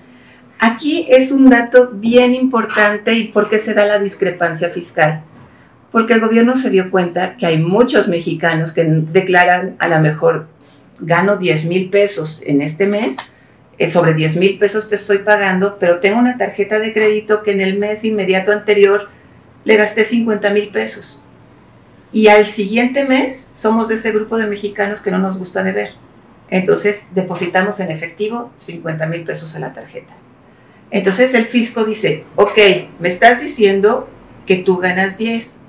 Aquí 0.59 1.07
es 1.11 1.33
un 1.33 1.51
dato 1.51 1.91
bien 1.93 2.35
importante 2.35 3.13
y 3.13 3.25
por 3.25 3.51
qué 3.51 3.59
se 3.59 3.75
da 3.75 3.85
la 3.85 3.99
discrepancia 3.99 4.71
fiscal. 4.71 5.23
Porque 5.93 6.15
el 6.15 6.21
gobierno 6.21 6.57
se 6.57 6.71
dio 6.71 6.91
cuenta 6.91 7.37
que 7.37 7.45
hay 7.45 7.59
muchos 7.59 8.09
mexicanos 8.09 8.73
que 8.73 8.85
declaran 8.85 9.77
a 9.79 9.89
lo 9.89 10.01
mejor 10.01 10.49
gano 10.99 11.37
10 11.37 11.67
mil 11.67 11.91
pesos 11.91 12.43
en 12.47 12.63
este 12.63 12.87
mes, 12.87 13.19
sobre 13.89 14.15
10 14.15 14.37
mil 14.37 14.59
pesos 14.59 14.89
te 14.89 14.95
estoy 14.95 15.19
pagando, 15.19 15.79
pero 15.79 16.01
tengo 16.01 16.19
una 16.19 16.39
tarjeta 16.39 16.79
de 16.79 16.93
crédito 16.93 17.43
que 17.43 17.53
en 17.53 17.61
el 17.61 17.79
mes 17.79 18.05
inmediato 18.05 18.53
anterior 18.53 19.09
le 19.65 19.77
gasté 19.77 20.05
50 20.05 20.51
mil 20.51 20.69
pesos. 20.69 21.23
Y 22.13 22.29
al 22.29 22.47
siguiente 22.47 23.05
mes 23.05 23.51
somos 23.55 23.89
de 23.89 23.97
ese 23.97 24.13
grupo 24.13 24.39
de 24.39 24.47
mexicanos 24.47 25.01
que 25.01 25.11
no 25.11 25.19
nos 25.19 25.39
gusta 25.39 25.65
de 25.65 25.73
ver. 25.73 25.95
Entonces 26.49 27.07
depositamos 27.15 27.81
en 27.81 27.91
efectivo 27.91 28.53
50 28.55 29.07
mil 29.07 29.25
pesos 29.25 29.57
a 29.57 29.59
la 29.59 29.73
tarjeta. 29.73 30.15
Entonces 30.91 31.35
el 31.35 31.47
fisco 31.47 31.85
dice, 31.85 32.25
ok, 32.37 32.59
me 33.01 33.09
estás 33.09 33.41
diciendo 33.41 34.09
que 34.47 34.57
tú 34.57 34.79
ganas 34.79 35.19
10, 35.19 35.61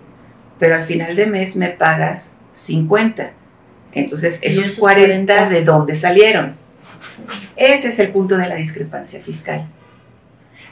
pero 0.59 0.75
al 0.75 0.83
final 0.83 1.15
de 1.15 1.25
mes 1.25 1.55
me 1.55 1.69
pagas 1.69 2.33
50. 2.51 3.33
Entonces 3.93 4.37
esos 4.41 4.77
40, 4.77 5.49
¿de 5.49 5.63
dónde 5.63 5.95
salieron? 5.95 6.64
Ese 7.55 7.89
es 7.89 7.99
el 7.99 8.09
punto 8.09 8.37
de 8.37 8.47
la 8.47 8.55
discrepancia 8.55 9.19
fiscal. 9.19 9.65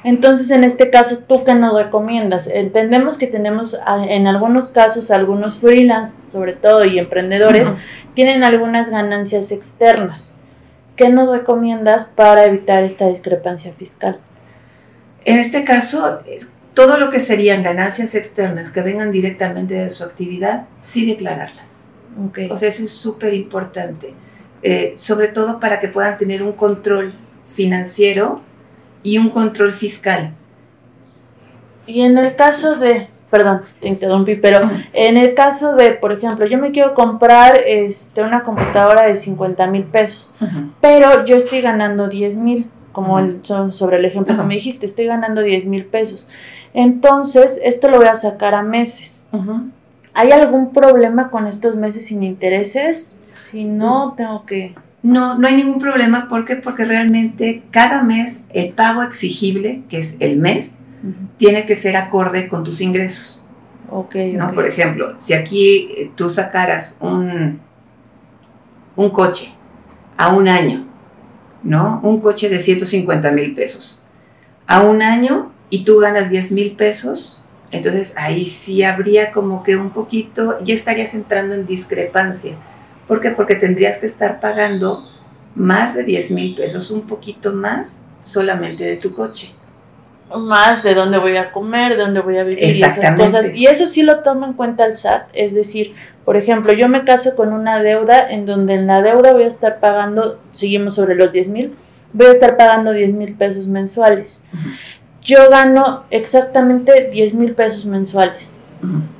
Entonces, 0.03 0.51
en 0.51 0.63
este 0.63 0.89
caso, 0.89 1.19
¿tú 1.19 1.43
qué 1.45 1.55
nos 1.55 1.73
recomiendas? 1.73 2.47
Entendemos 2.47 3.17
que 3.17 3.27
tenemos 3.27 3.79
ah, 3.85 4.03
en 4.05 4.27
algunos 4.27 4.67
casos 4.67 5.11
algunos 5.11 5.55
freelance, 5.57 6.15
sobre 6.27 6.53
todo, 6.53 6.83
y 6.83 6.99
emprendedores, 6.99 7.69
tienen 8.13 8.43
algunas 8.43 8.89
ganancias 8.89 9.51
externas. 9.51 10.37
¿Qué 10.97 11.09
nos 11.09 11.29
recomiendas 11.29 12.05
para 12.05 12.45
evitar 12.45 12.83
esta 12.83 13.07
discrepancia 13.07 13.73
fiscal? 13.73 14.19
En 15.25 15.39
este 15.39 15.63
caso, 15.63 16.19
todo 16.73 16.97
lo 16.97 17.09
que 17.09 17.21
serían 17.21 17.63
ganancias 17.63 18.13
externas 18.13 18.71
que 18.71 18.81
vengan 18.81 19.11
directamente 19.11 19.73
de 19.73 19.89
su 19.89 20.03
actividad, 20.03 20.67
sí 20.79 21.05
declararlas. 21.05 21.87
Okay. 22.29 22.51
O 22.51 22.57
sea, 22.57 22.69
eso 22.69 22.83
es 22.83 22.91
súper 22.91 23.33
importante. 23.33 24.13
Eh, 24.65 24.93
sobre 24.95 25.27
todo 25.27 25.59
para 25.59 25.81
que 25.81 25.89
puedan 25.89 26.17
tener 26.17 26.41
un 26.41 26.53
control 26.53 27.13
financiero 27.45 28.41
y 29.03 29.17
un 29.17 29.29
control 29.29 29.73
fiscal. 29.73 30.33
Y 31.85 32.01
en 32.01 32.17
el 32.17 32.37
caso 32.37 32.77
de, 32.77 33.09
perdón, 33.29 33.63
te 33.81 33.89
interrumpí, 33.89 34.35
pero 34.35 34.61
en 34.93 35.17
el 35.17 35.33
caso 35.33 35.75
de, 35.75 35.91
por 35.91 36.13
ejemplo, 36.13 36.45
yo 36.45 36.57
me 36.57 36.71
quiero 36.71 36.93
comprar 36.93 37.59
este, 37.65 38.23
una 38.23 38.45
computadora 38.45 39.05
de 39.05 39.15
50 39.15 39.67
mil 39.67 39.83
pesos, 39.83 40.33
pero 40.79 41.25
yo 41.25 41.35
estoy 41.35 41.59
ganando 41.59 42.07
10 42.07 42.37
mil, 42.37 42.69
como 42.93 43.19
sobre 43.43 43.97
el 43.97 44.05
ejemplo 44.05 44.37
que 44.37 44.43
me 44.43 44.53
dijiste, 44.53 44.85
estoy 44.85 45.07
ganando 45.07 45.41
10 45.41 45.65
mil 45.65 45.83
pesos. 45.85 46.29
Entonces, 46.73 47.59
esto 47.63 47.89
lo 47.89 47.97
voy 47.97 48.07
a 48.07 48.15
sacar 48.15 48.55
a 48.55 48.63
meses. 48.63 49.27
¿Hay 50.13 50.31
algún 50.31 50.71
problema 50.71 51.29
con 51.29 51.47
estos 51.47 51.75
meses 51.75 52.05
sin 52.05 52.23
intereses? 52.23 53.19
Si 53.33 53.65
no, 53.65 54.13
tengo 54.15 54.45
que... 54.45 54.75
No, 55.01 55.37
no 55.37 55.47
hay 55.47 55.55
ningún 55.55 55.79
problema. 55.79 56.29
¿Por 56.29 56.45
qué? 56.45 56.55
Porque 56.55 56.85
realmente 56.85 57.63
cada 57.71 58.03
mes 58.03 58.43
el 58.53 58.69
pago 58.69 59.03
exigible, 59.03 59.83
que 59.89 59.99
es 59.99 60.15
el 60.19 60.37
mes, 60.37 60.79
tiene 61.37 61.65
que 61.65 61.75
ser 61.75 61.97
acorde 61.97 62.47
con 62.47 62.63
tus 62.63 62.79
ingresos. 62.79 63.45
Ok. 63.89 64.15
¿no? 64.33 64.53
Por 64.53 64.65
ejemplo, 64.65 65.15
si 65.19 65.33
aquí 65.33 65.89
eh, 65.97 66.11
tú 66.15 66.29
sacaras 66.29 66.97
un, 67.01 67.59
un 68.95 69.09
coche 69.09 69.53
a 70.15 70.33
un 70.33 70.47
año, 70.47 70.87
¿no? 71.63 71.99
Un 72.03 72.21
coche 72.21 72.47
de 72.47 72.59
150 72.59 73.31
mil 73.31 73.55
pesos. 73.55 74.01
A 74.67 74.81
un 74.83 75.01
año 75.01 75.51
y 75.69 75.83
tú 75.83 75.99
ganas 75.99 76.29
10 76.29 76.53
mil 76.53 76.75
pesos, 76.77 77.43
entonces 77.71 78.13
ahí 78.15 78.45
sí 78.45 78.83
habría 78.83 79.31
como 79.31 79.63
que 79.63 79.75
un 79.75 79.89
poquito, 79.89 80.57
ya 80.63 80.73
estarías 80.73 81.13
entrando 81.13 81.55
en 81.55 81.65
discrepancia 81.65 82.57
¿Por 83.07 83.21
qué? 83.21 83.31
Porque 83.31 83.55
tendrías 83.55 83.97
que 83.97 84.05
estar 84.05 84.39
pagando 84.39 85.07
más 85.55 85.95
de 85.95 86.03
10 86.03 86.31
mil 86.31 86.55
pesos, 86.55 86.91
un 86.91 87.01
poquito 87.01 87.53
más 87.53 88.03
solamente 88.19 88.83
de 88.83 88.97
tu 88.97 89.13
coche. 89.13 89.53
Más 90.35 90.81
de 90.81 90.95
dónde 90.95 91.19
voy 91.19 91.37
a 91.37 91.51
comer, 91.51 91.95
de 91.95 92.03
dónde 92.03 92.21
voy 92.21 92.37
a 92.37 92.43
vivir 92.43 92.63
y 92.63 92.81
esas 92.81 93.15
cosas. 93.15 93.53
Y 93.53 93.67
eso 93.67 93.85
sí 93.85 94.01
lo 94.01 94.21
toma 94.21 94.47
en 94.47 94.53
cuenta 94.53 94.85
el 94.85 94.95
SAT. 94.95 95.29
Es 95.33 95.53
decir, 95.53 95.93
por 96.25 96.37
ejemplo, 96.37 96.73
yo 96.73 96.87
me 96.87 97.03
caso 97.03 97.35
con 97.35 97.53
una 97.53 97.83
deuda 97.83 98.31
en 98.31 98.45
donde 98.45 98.75
en 98.75 98.87
la 98.87 99.01
deuda 99.01 99.33
voy 99.33 99.43
a 99.43 99.47
estar 99.47 99.79
pagando, 99.79 100.39
seguimos 100.51 100.95
sobre 100.95 101.15
los 101.15 101.31
10 101.31 101.49
mil, 101.49 101.75
voy 102.13 102.27
a 102.27 102.31
estar 102.31 102.57
pagando 102.57 102.93
10 102.93 103.13
mil 103.13 103.33
pesos 103.35 103.67
mensuales. 103.67 104.45
Yo 105.21 105.49
gano 105.49 106.05
exactamente 106.09 107.09
10 107.11 107.33
mil 107.35 107.53
pesos 107.53 107.85
mensuales. 107.85 108.57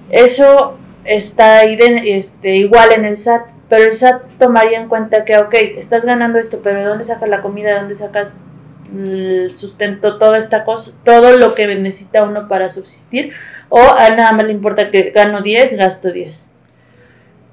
Eso 0.10 0.78
está 1.04 1.60
ahí 1.60 1.78
este, 2.06 2.56
igual 2.56 2.92
en 2.92 3.06
el 3.06 3.16
SAT 3.16 3.48
pero 3.70 3.86
el 3.86 3.94
SAT 3.94 4.38
tomaría 4.40 4.80
en 4.80 4.90
cuenta 4.90 5.26
que, 5.26 5.38
ok, 5.38 5.54
estás 5.78 6.06
ganando 6.06 6.40
esto, 6.40 6.62
pero 6.62 6.80
¿de 6.80 6.86
dónde 6.86 7.04
sacas 7.04 7.30
la 7.30 7.42
comida? 7.42 7.70
¿De 7.70 7.80
dónde 7.80 7.96
sacas 7.96 8.42
el 8.94 9.52
sustento, 9.52 10.20
toda 10.20 10.38
esta 10.38 10.66
cosa, 10.66 10.92
todo 11.04 11.38
lo 11.38 11.56
que 11.56 11.68
necesita 11.76 12.24
uno 12.24 12.48
para 12.48 12.70
subsistir? 12.70 13.32
¿O 13.70 13.80
nada 13.82 14.32
más 14.34 14.46
le 14.46 14.52
importa 14.52 14.92
que 14.92 15.12
gano 15.12 15.42
10, 15.42 15.76
gasto 15.76 16.12
10? 16.12 16.50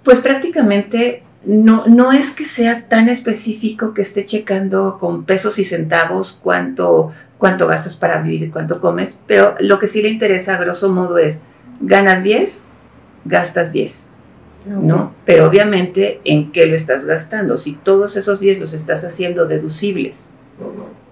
Pues 0.04 0.18
prácticamente 0.18 1.22
no, 1.44 1.84
no 1.86 2.12
es 2.12 2.32
que 2.32 2.44
sea 2.44 2.88
tan 2.88 3.08
específico 3.08 3.94
que 3.94 4.02
esté 4.02 4.26
checando 4.26 4.98
con 4.98 5.24
pesos 5.24 5.58
y 5.58 5.64
centavos 5.64 6.38
cuánto, 6.42 7.12
cuánto 7.38 7.66
gastas 7.66 7.96
para 7.96 8.20
vivir 8.20 8.50
cuánto 8.50 8.80
comes, 8.80 9.18
pero 9.26 9.54
lo 9.60 9.78
que 9.78 9.88
sí 9.88 10.02
le 10.02 10.10
interesa 10.10 10.54
a 10.54 10.58
grosso 10.58 10.90
modo 10.90 11.16
es, 11.16 11.42
ganas 11.80 12.24
10, 12.24 12.70
gastas 13.24 13.72
10 13.72 14.09
¿no? 14.66 15.14
Pero 15.24 15.46
obviamente, 15.46 16.20
¿en 16.24 16.52
qué 16.52 16.66
lo 16.66 16.76
estás 16.76 17.04
gastando? 17.04 17.56
Si 17.56 17.74
todos 17.74 18.16
esos 18.16 18.40
10 18.40 18.60
los 18.60 18.72
estás 18.72 19.04
haciendo 19.04 19.46
deducibles 19.46 20.28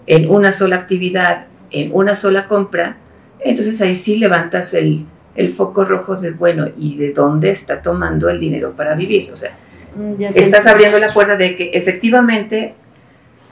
en 0.06 0.30
una 0.30 0.52
sola 0.52 0.76
actividad, 0.76 1.46
en 1.70 1.90
una 1.92 2.16
sola 2.16 2.46
compra, 2.46 2.98
entonces 3.40 3.80
ahí 3.80 3.94
sí 3.94 4.18
levantas 4.18 4.74
el, 4.74 5.06
el 5.34 5.52
foco 5.52 5.84
rojo 5.84 6.16
de, 6.16 6.32
bueno, 6.32 6.68
¿y 6.76 6.96
de 6.96 7.12
dónde 7.12 7.50
está 7.50 7.82
tomando 7.82 8.28
el 8.28 8.40
dinero 8.40 8.74
para 8.76 8.94
vivir? 8.94 9.30
O 9.32 9.36
sea, 9.36 9.56
Mm, 9.98 10.16
ya 10.18 10.28
estás 10.30 10.66
abriendo 10.66 10.98
la 10.98 11.12
puerta 11.12 11.36
de 11.36 11.56
que 11.56 11.70
efectivamente 11.74 12.74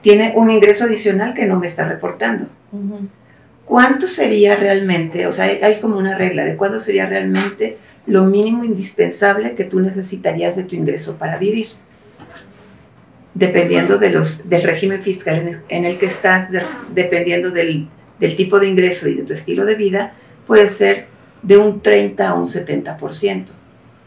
tiene 0.03 0.33
un 0.37 0.51
ingreso 0.51 0.85
adicional 0.85 1.35
que 1.35 1.47
no 1.47 1.59
me 1.59 1.67
está 1.67 1.89
reportando. 1.89 2.47
¿Cuánto 3.65 4.07
sería 4.07 4.55
realmente? 4.55 5.27
O 5.27 5.33
sea, 5.33 5.47
hay, 5.47 5.59
hay 5.63 5.81
como 5.81 5.99
una 5.99 6.17
regla 6.17 6.45
de 6.45 6.57
cuánto 6.57 6.79
sería 6.79 7.09
realmente 7.09 7.79
lo 8.07 8.25
mínimo 8.25 8.65
indispensable 8.65 9.55
que 9.55 9.65
tú 9.65 9.81
necesitarías 9.81 10.57
de 10.57 10.65
tu 10.65 10.77
ingreso 10.77 11.19
para 11.19 11.39
vivir. 11.39 11.69
Dependiendo 13.35 13.99
de 13.99 14.11
los, 14.11 14.49
del 14.49 14.63
régimen 14.63 15.03
fiscal 15.03 15.63
en 15.69 15.85
el, 15.85 15.99
que 15.99 16.07
estás, 16.07 16.51
de- 16.51 16.63
dependiendo 16.95 17.51
del, 17.51 17.89
del 18.19 18.35
tipo 18.37 18.59
de 18.59 18.69
ingreso 18.69 19.09
y 19.09 19.15
de 19.15 19.25
tu 19.25 19.35
estilo 19.35 19.67
de 19.67 19.75
vida, 19.75 20.15
puede 20.47 20.69
ser 20.71 21.07
de 21.43 21.59
un 21.59 21.83
30 21.83 22.29
a 22.29 22.35
un 22.35 22.45
70%. 22.45 23.45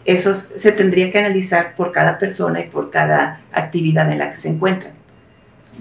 Eso 0.06 0.34
se 0.34 0.72
tendría 0.72 1.12
que 1.12 1.20
analizar 1.20 1.76
por 1.76 1.92
cada 1.92 2.18
persona 2.18 2.62
y 2.62 2.70
por 2.70 2.90
cada 2.90 3.42
actividad 3.52 4.12
en 4.12 4.18
la 4.18 4.32
que 4.32 4.38
se 4.38 4.50
encuentran. 4.50 4.94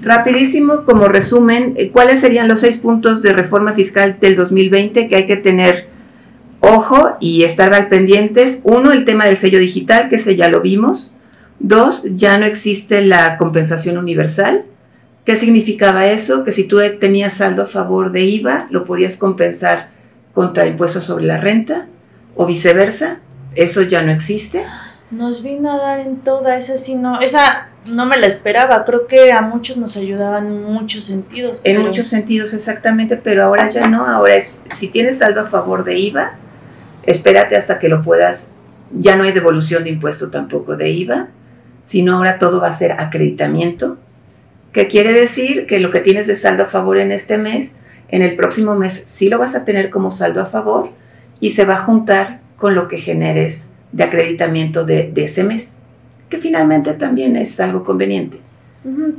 Rapidísimo, 0.03 0.85
como 0.85 1.07
resumen, 1.09 1.75
eh, 1.79 1.91
¿cuáles 1.91 2.21
serían 2.21 2.49
los 2.49 2.61
seis 2.61 2.77
puntos 2.77 3.23
de 3.23 3.33
reforma 3.33 3.73
fiscal 3.73 4.19
del 4.21 4.37
2020 4.37 5.09
que 5.09 5.17
hay 5.17 5.27
que 5.27 5.37
tener 5.39 5.89
ojo 6.61 7.17
y 7.21 7.45
estar 7.45 7.73
al 7.75 7.89
pendientes? 7.89 8.61
Uno, 8.65 8.93
el 8.93 9.05
tema 9.05 9.27
del 9.27 9.37
sello 9.37 9.59
digital, 9.59 10.09
que 10.09 10.17
ese 10.17 10.37
ya 10.37 10.49
lo 10.49 10.61
vimos. 10.61 11.13
Dos, 11.61 12.03
ya 12.15 12.39
no 12.39 12.47
existe 12.47 13.03
la 13.05 13.37
compensación 13.37 13.99
universal. 13.99 14.65
¿Qué 15.25 15.37
significaba 15.37 16.07
eso? 16.07 16.45
Que 16.45 16.53
si 16.53 16.65
tú 16.65 16.79
tenías 17.01 17.35
saldo 17.35 17.63
a 17.65 17.67
favor 17.67 18.13
de 18.13 18.23
IVA, 18.23 18.67
lo 18.71 18.85
podías 18.85 19.17
compensar 19.17 19.91
contra 20.33 20.67
impuestos 20.67 21.05
sobre 21.05 21.25
la 21.27 21.39
renta 21.39 21.89
o 22.37 22.47
viceversa. 22.47 23.21
Eso 23.55 23.83
ya 23.83 24.03
no 24.03 24.13
existe. 24.13 24.65
Nos 25.11 25.43
vino 25.43 25.73
a 25.73 25.79
dar 25.79 26.01
en 26.01 26.19
toda 26.19 26.57
esa 26.57 26.77
sí 26.79 26.95
no, 26.95 27.21
esa 27.21 27.69
no 27.87 28.05
me 28.05 28.19
la 28.19 28.27
esperaba, 28.27 28.85
creo 28.85 29.07
que 29.07 29.33
a 29.33 29.41
muchos 29.41 29.79
nos 29.79 29.97
ayudaba 29.97 30.39
en 30.39 30.63
muchos 30.63 31.05
sentidos. 31.05 31.61
En 31.65 31.77
pero- 31.77 31.89
muchos 31.89 32.09
sentidos, 32.09 32.53
exactamente, 32.53 33.17
pero 33.17 33.43
ahora 33.45 33.71
ya 33.71 33.89
no. 33.89 34.07
Ahora 34.07 34.37
es, 34.37 34.61
si 34.75 34.89
tienes 34.89 35.19
saldo 35.19 35.41
a 35.41 35.47
favor 35.47 35.85
de 35.85 35.99
IVA, 35.99 36.37
espérate 37.09 37.57
hasta 37.57 37.79
que 37.79 37.89
lo 37.89 38.03
puedas. 38.03 38.53
Ya 38.93 39.17
no 39.17 39.25
hay 39.25 39.33
devolución 39.33 39.85
de 39.85 39.91
impuesto 39.91 40.31
tampoco 40.31 40.77
de 40.77 40.91
IVA, 40.91 41.29
sino 41.83 42.17
ahora 42.17 42.39
todo 42.39 42.61
va 42.61 42.69
a 42.69 42.77
ser 42.77 42.93
acreditamiento. 42.93 43.99
¿Qué 44.73 44.89
quiere 44.89 45.13
decir? 45.13 45.67
Que 45.67 45.81
lo 45.81 45.91
que 45.91 46.01
tienes 46.01 46.27
de 46.27 46.37
saldo 46.37 46.65
a 46.65 46.67
favor 46.67 46.99
en 46.99 47.11
este 47.11 47.39
mes, 47.39 47.77
en 48.09 48.23
el 48.23 48.37
próximo 48.37 48.75
mes 48.77 49.03
sí 49.07 49.29
lo 49.29 49.39
vas 49.39 49.55
a 49.55 49.65
tener 49.65 49.91
como 49.91 50.13
saldo 50.13 50.43
a 50.43 50.47
favor 50.47 50.91
y 51.41 51.53
se 51.53 51.65
va 51.65 51.77
a 51.77 51.85
juntar 51.85 52.41
con 52.57 52.75
lo 52.75 52.89
que 52.89 52.99
generes 52.99 53.73
de 53.93 54.05
acreditamiento 54.05 54.85
de, 54.85 55.11
de 55.11 55.25
ese 55.25 55.45
mes, 55.45 55.77
que 56.29 56.39
finalmente 56.39 56.93
también 56.95 57.37
es 57.37 57.59
algo 57.59 57.85
conveniente. 57.85 58.41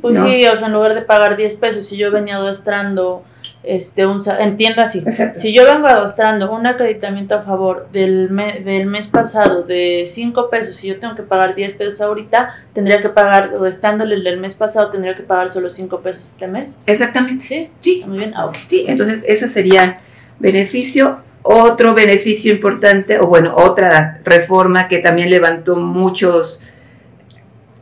Pues 0.01 0.17
¿no? 0.17 0.27
sí, 0.27 0.45
o 0.47 0.55
sea, 0.55 0.67
en 0.67 0.73
lugar 0.73 0.93
de 0.93 1.01
pagar 1.01 1.37
10 1.37 1.55
pesos, 1.55 1.85
si 1.85 1.97
yo 1.97 2.11
venía 2.11 2.35
adostrando, 2.35 3.23
este, 3.61 4.05
un, 4.05 4.21
sa- 4.21 4.41
entiendo 4.41 4.81
así, 4.81 4.99
Exacto. 5.05 5.39
si 5.39 5.53
yo 5.53 5.65
vengo 5.65 5.87
adostrando 5.87 6.51
un 6.51 6.65
acreditamiento 6.65 7.35
a 7.35 7.41
favor 7.41 7.89
del, 7.91 8.29
me- 8.29 8.61
del 8.61 8.85
mes 8.87 9.07
pasado 9.07 9.63
de 9.63 10.03
5 10.07 10.49
pesos 10.49 10.81
y 10.83 10.87
yo 10.87 10.99
tengo 10.99 11.13
que 11.15 11.23
pagar 11.23 11.55
10 11.55 11.73
pesos 11.73 11.99
ahorita, 12.01 12.55
tendría 12.73 13.01
que 13.01 13.09
pagar, 13.09 13.51
adostrándole 13.53 14.15
el 14.15 14.23
del 14.23 14.39
mes 14.39 14.55
pasado, 14.55 14.89
tendría 14.89 15.13
que 15.13 15.23
pagar 15.23 15.49
solo 15.49 15.69
5 15.69 15.99
pesos 16.01 16.27
este 16.31 16.47
mes. 16.47 16.79
Exactamente. 16.85 17.45
¿Sí? 17.45 17.69
Sí, 17.81 17.95
¿Está 17.95 18.07
muy 18.07 18.17
bien? 18.19 18.31
Ah, 18.33 18.45
ok. 18.45 18.55
Sí, 18.67 18.85
entonces 18.87 19.23
ese 19.27 19.47
sería 19.47 19.99
beneficio. 20.39 21.19
Otro 21.41 21.93
beneficio 21.93 22.53
importante, 22.53 23.19
o 23.19 23.27
bueno, 23.27 23.55
otra 23.55 24.19
reforma 24.23 24.87
que 24.87 24.99
también 24.99 25.29
levantó 25.29 25.75
muchos, 25.77 26.61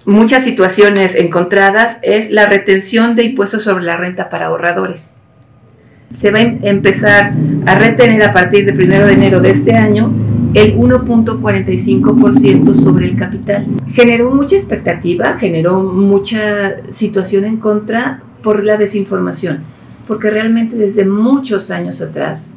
muchas 0.05 0.43
situaciones 0.43 1.15
encontradas, 1.15 1.97
es 2.01 2.31
la 2.31 2.45
retención 2.45 3.15
de 3.15 3.23
impuestos 3.23 3.63
sobre 3.63 3.83
la 3.83 3.97
renta 3.97 4.29
para 4.29 4.45
ahorradores. 4.47 5.13
Se 6.09 6.31
va 6.31 6.39
a 6.39 6.41
em- 6.41 6.59
empezar 6.63 7.33
a 7.65 7.75
retener 7.79 8.23
a 8.23 8.33
partir 8.33 8.65
del 8.65 8.77
1 8.77 9.05
de 9.05 9.13
enero 9.13 9.39
de 9.41 9.51
este 9.51 9.75
año 9.75 10.11
el 10.53 10.75
1.45% 10.77 12.73
sobre 12.75 13.07
el 13.07 13.15
capital. 13.17 13.67
Generó 13.89 14.31
mucha 14.31 14.55
expectativa, 14.55 15.33
generó 15.33 15.83
mucha 15.83 16.91
situación 16.91 17.45
en 17.45 17.57
contra 17.57 18.23
por 18.41 18.63
la 18.63 18.77
desinformación 18.77 19.77
porque 20.07 20.31
realmente 20.31 20.75
desde 20.77 21.05
muchos 21.05 21.69
años 21.69 22.01
atrás 22.01 22.55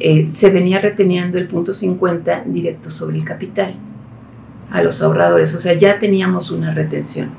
eh, 0.00 0.28
se 0.32 0.50
venía 0.50 0.80
reteniendo 0.80 1.38
el 1.38 1.46
punto 1.46 1.72
50 1.72 2.44
directo 2.46 2.90
sobre 2.90 3.16
el 3.18 3.24
capital 3.24 3.74
a 4.70 4.82
los 4.82 5.00
ahorradores, 5.00 5.54
o 5.54 5.60
sea, 5.60 5.74
ya 5.74 5.98
teníamos 6.00 6.50
una 6.50 6.74
retención. 6.74 7.30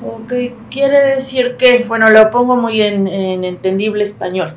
Ok, 0.00 0.32
quiere 0.70 0.98
decir 1.14 1.56
que, 1.56 1.84
bueno, 1.88 2.08
lo 2.10 2.30
pongo 2.30 2.56
muy 2.56 2.80
en, 2.82 3.08
en 3.08 3.44
entendible 3.44 4.04
español. 4.04 4.56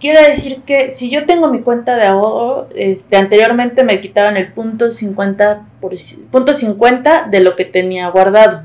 Quiere 0.00 0.26
decir 0.28 0.62
que 0.62 0.90
si 0.90 1.10
yo 1.10 1.26
tengo 1.26 1.48
mi 1.48 1.60
cuenta 1.60 1.96
de 1.96 2.06
ahorro, 2.06 2.68
este, 2.74 3.16
anteriormente 3.16 3.84
me 3.84 4.00
quitaban 4.00 4.36
el 4.38 4.50
punto 4.52 4.90
50, 4.90 5.66
por, 5.80 5.92
punto 6.30 6.54
50 6.54 7.28
de 7.30 7.40
lo 7.40 7.54
que 7.54 7.66
tenía 7.66 8.08
guardado. 8.08 8.62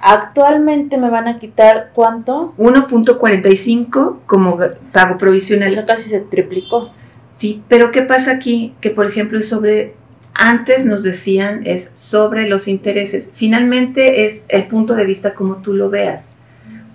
Actualmente 0.00 0.96
me 0.98 1.10
van 1.10 1.26
a 1.26 1.38
quitar 1.40 1.90
cuánto? 1.94 2.54
1.45 2.58 4.18
como 4.26 4.58
pago 4.92 5.14
O 5.14 5.18
provisional. 5.18 5.72
sea, 5.72 5.84
casi 5.86 6.04
se 6.08 6.20
triplicó. 6.20 6.90
Sí, 7.32 7.62
pero 7.68 7.90
¿qué 7.90 8.02
pasa 8.02 8.32
aquí? 8.32 8.74
Que 8.80 8.90
por 8.90 9.06
ejemplo 9.06 9.38
es 9.38 9.48
sobre, 9.48 9.94
antes 10.38 10.84
nos 10.84 11.02
decían 11.02 11.62
es 11.66 11.90
sobre 11.94 12.48
los 12.48 12.68
intereses. 12.68 13.30
Finalmente 13.34 14.26
es 14.26 14.44
el 14.48 14.66
punto 14.66 14.94
de 14.94 15.04
vista 15.04 15.34
como 15.34 15.56
tú 15.56 15.72
lo 15.74 15.90
veas. 15.90 16.32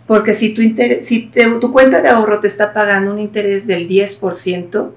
Porque 0.07 0.33
si 0.33 0.53
tu, 0.53 0.61
inter- 0.61 1.01
si 1.03 1.27
te- 1.27 1.49
tu 1.59 1.71
cuenta 1.71 2.01
de 2.01 2.09
ahorro 2.09 2.39
te 2.39 2.47
está 2.47 2.73
pagando 2.73 3.11
un 3.13 3.19
interés 3.19 3.67
del 3.67 3.87
10%, 3.87 4.91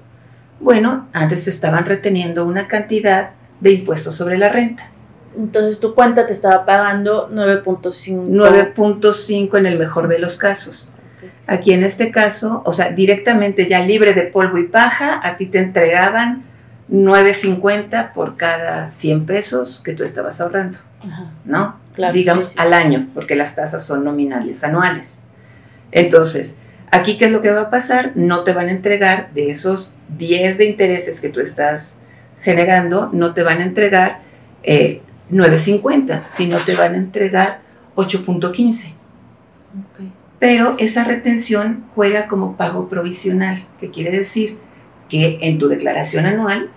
bueno, 0.59 1.07
antes 1.13 1.43
te 1.43 1.49
estaban 1.49 1.85
reteniendo 1.85 2.45
una 2.45 2.67
cantidad 2.67 3.31
de 3.59 3.71
impuestos 3.71 4.15
sobre 4.15 4.37
la 4.37 4.49
renta. 4.49 4.89
Entonces 5.37 5.79
tu 5.79 5.93
cuenta 5.93 6.25
te 6.25 6.33
estaba 6.33 6.65
pagando 6.65 7.29
9.5. 7.29 8.27
9.5 8.29 9.57
en 9.57 9.65
el 9.65 9.77
mejor 9.79 10.07
de 10.07 10.19
los 10.19 10.37
casos. 10.37 10.91
Ok. 11.21 11.29
Aquí 11.47 11.73
en 11.73 11.83
este 11.83 12.11
caso, 12.11 12.63
o 12.65 12.73
sea, 12.73 12.91
directamente 12.91 13.67
ya 13.67 13.81
libre 13.85 14.13
de 14.13 14.23
polvo 14.23 14.57
y 14.57 14.67
paja, 14.67 15.19
a 15.23 15.35
ti 15.37 15.47
te 15.47 15.59
entregaban 15.59 16.44
9.50 16.91 18.13
por 18.13 18.37
cada 18.37 18.89
100 18.89 19.25
pesos 19.25 19.81
que 19.83 19.93
tú 19.93 20.03
estabas 20.03 20.39
ahorrando, 20.41 20.77
Ajá, 21.05 21.31
¿no? 21.45 21.79
claro. 21.95 22.13
Digamos 22.13 22.45
sí, 22.45 22.51
sí, 22.51 22.57
al 22.59 22.73
año, 22.73 23.09
porque 23.13 23.35
las 23.35 23.55
tasas 23.55 23.83
son 23.83 24.03
nominales 24.03 24.63
anuales. 24.63 25.21
Entonces, 25.91 26.57
aquí 26.91 27.17
qué 27.17 27.25
es 27.25 27.31
lo 27.31 27.41
que 27.41 27.51
va 27.51 27.61
a 27.61 27.69
pasar? 27.69 28.11
No 28.15 28.43
te 28.43 28.53
van 28.53 28.67
a 28.67 28.71
entregar 28.71 29.31
de 29.33 29.49
esos 29.49 29.95
10 30.17 30.57
de 30.59 30.65
intereses 30.65 31.21
que 31.21 31.29
tú 31.29 31.39
estás 31.39 31.99
generando, 32.41 33.09
no 33.13 33.33
te 33.33 33.41
van 33.43 33.59
a 33.61 33.63
entregar 33.65 34.19
eh, 34.63 35.01
9.50, 35.31 36.25
sino 36.27 36.59
te 36.59 36.75
van 36.75 36.93
a 36.93 36.97
entregar 36.97 37.61
8.15 37.95 38.91
Ok. 39.75 40.07
pero 40.39 40.75
esa 40.77 41.03
retención 41.03 41.85
juega 41.95 42.27
como 42.27 42.55
pago 42.55 42.87
provisional, 42.87 43.65
que 43.79 43.89
quiere 43.89 44.11
decir 44.17 44.59
que 45.09 45.39
en 45.41 45.57
tu 45.57 45.67
declaración 45.67 46.25
anual, 46.25 46.69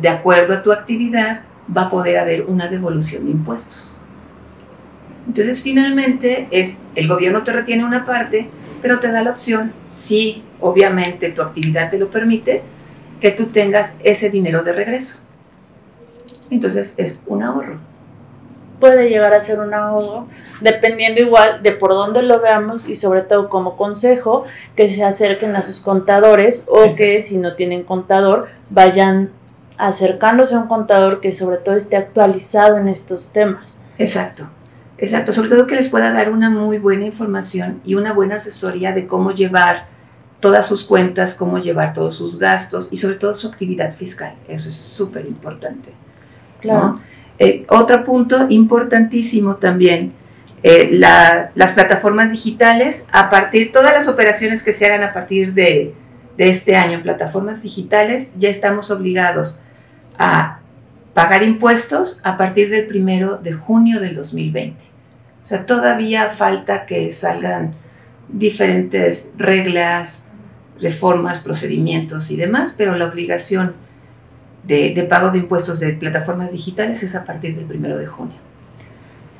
de 0.00 0.08
acuerdo 0.08 0.54
a 0.54 0.62
tu 0.62 0.72
actividad, 0.72 1.44
va 1.74 1.82
a 1.82 1.90
poder 1.90 2.18
haber 2.18 2.42
una 2.42 2.68
devolución 2.68 3.24
de 3.24 3.30
impuestos. 3.30 4.00
Entonces, 5.26 5.62
finalmente, 5.62 6.48
es 6.50 6.78
el 6.94 7.08
gobierno 7.08 7.42
te 7.42 7.52
retiene 7.52 7.84
una 7.84 8.04
parte, 8.04 8.50
pero 8.82 9.00
te 9.00 9.10
da 9.10 9.22
la 9.22 9.30
opción, 9.30 9.72
si 9.86 10.44
obviamente 10.60 11.30
tu 11.30 11.42
actividad 11.42 11.90
te 11.90 11.98
lo 11.98 12.10
permite, 12.10 12.62
que 13.20 13.30
tú 13.30 13.46
tengas 13.46 13.96
ese 14.04 14.30
dinero 14.30 14.62
de 14.62 14.72
regreso. 14.74 15.20
Entonces, 16.50 16.94
es 16.98 17.22
un 17.26 17.42
ahorro. 17.42 17.78
Puede 18.84 19.08
llegar 19.08 19.32
a 19.32 19.40
ser 19.40 19.60
un 19.60 19.72
ahorro, 19.72 20.26
dependiendo 20.60 21.18
igual 21.18 21.62
de 21.62 21.72
por 21.72 21.92
dónde 21.92 22.20
lo 22.20 22.38
veamos 22.42 22.86
y 22.86 22.96
sobre 22.96 23.22
todo 23.22 23.48
como 23.48 23.78
consejo 23.78 24.44
que 24.76 24.90
se 24.90 25.02
acerquen 25.02 25.56
a 25.56 25.62
sus 25.62 25.80
contadores 25.80 26.66
o 26.68 26.80
Exacto. 26.80 26.96
que 26.98 27.22
si 27.22 27.38
no 27.38 27.54
tienen 27.54 27.82
contador 27.82 28.48
vayan 28.68 29.30
acercándose 29.78 30.54
a 30.54 30.58
un 30.58 30.68
contador 30.68 31.22
que 31.22 31.32
sobre 31.32 31.56
todo 31.56 31.76
esté 31.76 31.96
actualizado 31.96 32.76
en 32.76 32.88
estos 32.88 33.30
temas. 33.32 33.78
Exacto, 33.96 34.50
exacto. 34.98 35.32
Sobre 35.32 35.48
todo 35.48 35.66
que 35.66 35.76
les 35.76 35.88
pueda 35.88 36.12
dar 36.12 36.30
una 36.30 36.50
muy 36.50 36.76
buena 36.76 37.06
información 37.06 37.80
y 37.86 37.94
una 37.94 38.12
buena 38.12 38.34
asesoría 38.34 38.92
de 38.92 39.06
cómo 39.06 39.30
llevar 39.30 39.86
todas 40.40 40.66
sus 40.66 40.84
cuentas, 40.84 41.34
cómo 41.34 41.56
llevar 41.56 41.94
todos 41.94 42.16
sus 42.16 42.38
gastos 42.38 42.90
y 42.92 42.98
sobre 42.98 43.14
todo 43.14 43.32
su 43.32 43.48
actividad 43.48 43.94
fiscal. 43.94 44.34
Eso 44.46 44.68
es 44.68 44.74
súper 44.74 45.24
importante. 45.24 45.94
¿no? 46.64 47.00
Eh, 47.38 47.66
otro 47.68 48.04
punto 48.04 48.46
importantísimo 48.48 49.56
también, 49.56 50.12
eh, 50.62 50.88
la- 50.92 51.50
las 51.54 51.72
plataformas 51.72 52.30
digitales, 52.30 53.06
a 53.12 53.28
partir, 53.30 53.72
todas 53.72 53.92
las 53.92 54.08
operaciones 54.08 54.62
que 54.62 54.72
se 54.72 54.86
hagan 54.86 55.02
a 55.02 55.12
partir 55.12 55.52
de, 55.52 55.94
de 56.36 56.48
este 56.48 56.76
año 56.76 56.92
en 56.94 57.02
plataformas 57.02 57.62
digitales, 57.62 58.32
ya 58.38 58.48
estamos 58.48 58.90
obligados 58.90 59.60
a 60.18 60.60
pagar 61.12 61.42
impuestos 61.42 62.20
a 62.24 62.36
partir 62.36 62.70
del 62.70 62.86
primero 62.86 63.36
de 63.36 63.52
junio 63.52 64.00
del 64.00 64.14
2020. 64.14 64.84
O 65.42 65.46
sea, 65.46 65.66
todavía 65.66 66.30
falta 66.30 66.86
que 66.86 67.12
salgan 67.12 67.74
diferentes 68.28 69.30
reglas, 69.36 70.30
reformas, 70.80 71.38
procedimientos 71.38 72.30
y 72.30 72.36
demás, 72.36 72.74
pero 72.76 72.96
la 72.96 73.04
obligación 73.06 73.74
de, 74.66 75.06
pago 75.08 75.30
de 75.30 75.38
impuestos 75.38 75.80
de 75.80 75.92
plataformas 75.92 76.52
digitales 76.52 77.02
es 77.02 77.14
a 77.14 77.24
partir 77.24 77.54
del 77.56 77.64
primero 77.64 77.98
de 77.98 78.06
junio. 78.06 78.36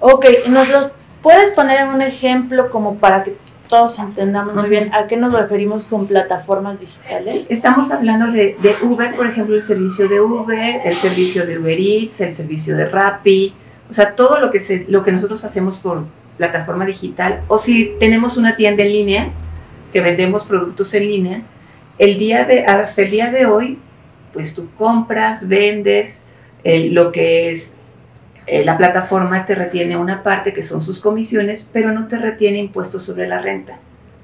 Ok, 0.00 0.26
¿nos 0.48 0.68
los 0.68 0.88
puedes 1.22 1.50
poner 1.50 1.86
un 1.86 2.02
ejemplo 2.02 2.70
como 2.70 2.96
para 2.96 3.22
que 3.22 3.36
todos 3.68 3.98
entendamos 3.98 4.54
muy 4.54 4.68
bien 4.68 4.92
a 4.92 5.04
qué 5.04 5.16
nos 5.16 5.32
referimos 5.32 5.86
con 5.86 6.06
plataformas 6.06 6.78
digitales? 6.78 7.46
estamos 7.48 7.90
hablando 7.90 8.30
de, 8.30 8.56
de, 8.60 8.76
Uber, 8.82 9.16
por 9.16 9.26
ejemplo, 9.26 9.54
el 9.54 9.62
servicio 9.62 10.08
de 10.08 10.20
Uber, 10.20 10.82
el 10.84 10.94
servicio 10.94 11.46
de 11.46 11.58
Uber 11.58 11.78
Eats, 11.80 12.20
el 12.20 12.32
servicio 12.32 12.76
de 12.76 12.88
Rappi, 12.88 13.54
o 13.88 13.92
sea, 13.92 14.14
todo 14.14 14.40
lo 14.40 14.50
que, 14.50 14.60
se, 14.60 14.84
lo 14.88 15.02
que 15.04 15.12
nosotros 15.12 15.44
hacemos 15.44 15.78
por 15.78 16.04
plataforma 16.36 16.84
digital, 16.84 17.42
o 17.48 17.58
si 17.58 17.94
tenemos 17.98 18.36
una 18.36 18.56
tienda 18.56 18.82
en 18.82 18.92
línea, 18.92 19.28
que 19.92 20.00
vendemos 20.00 20.44
productos 20.44 20.92
en 20.94 21.08
línea, 21.08 21.42
el 21.98 22.18
día 22.18 22.44
de, 22.44 22.66
hasta 22.66 23.02
el 23.02 23.10
día 23.10 23.30
de 23.30 23.46
hoy, 23.46 23.78
pues 24.34 24.54
tú 24.54 24.68
compras, 24.76 25.48
vendes, 25.48 26.24
lo 26.64 27.12
que 27.12 27.50
es 27.50 27.76
eh, 28.46 28.62
la 28.64 28.76
plataforma 28.76 29.46
te 29.46 29.54
retiene 29.54 29.96
una 29.96 30.22
parte 30.22 30.52
que 30.52 30.62
son 30.62 30.82
sus 30.82 31.00
comisiones, 31.00 31.66
pero 31.72 31.92
no 31.92 32.08
te 32.08 32.18
retiene 32.18 32.58
impuestos 32.58 33.02
sobre 33.02 33.26
la 33.26 33.40
renta. 33.40 33.78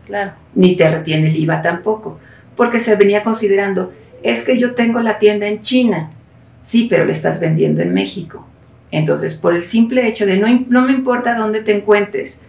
Claro. 0.06 0.32
Ni 0.54 0.76
te 0.76 0.90
retiene 0.90 1.28
el 1.28 1.36
IVA 1.36 1.62
tampoco, 1.62 2.18
porque 2.56 2.80
se 2.80 2.96
venía 2.96 3.22
considerando, 3.22 3.92
es 4.22 4.42
que 4.42 4.58
yo 4.58 4.74
tengo 4.74 5.00
la 5.00 5.18
tienda 5.18 5.46
en 5.46 5.62
China, 5.62 6.10
sí, 6.60 6.86
pero 6.90 7.06
le 7.06 7.12
estás 7.12 7.40
vendiendo 7.40 7.80
en 7.80 7.94
México. 7.94 8.46
Entonces, 8.90 9.34
por 9.34 9.54
el 9.54 9.62
simple 9.62 10.06
hecho 10.06 10.26
de 10.26 10.36
no, 10.36 10.46
no 10.68 10.82
me 10.82 10.92
importa 10.92 11.38
dónde 11.38 11.62
te 11.62 11.74
encuentres, 11.74 12.40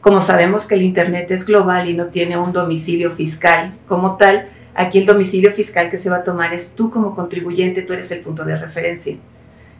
como 0.00 0.22
sabemos 0.22 0.66
que 0.66 0.76
el 0.76 0.82
Internet 0.82 1.30
es 1.30 1.44
global 1.44 1.88
y 1.88 1.94
no 1.94 2.06
tiene 2.06 2.38
un 2.38 2.52
domicilio 2.52 3.10
fiscal 3.10 3.74
como 3.86 4.16
tal, 4.16 4.48
aquí 4.74 4.98
el 4.98 5.06
domicilio 5.06 5.52
fiscal 5.52 5.90
que 5.90 5.98
se 5.98 6.10
va 6.10 6.16
a 6.16 6.24
tomar 6.24 6.52
es 6.54 6.74
tú 6.74 6.90
como 6.90 7.14
contribuyente, 7.14 7.82
tú 7.82 7.92
eres 7.92 8.10
el 8.10 8.20
punto 8.20 8.44
de 8.44 8.58
referencia. 8.58 9.16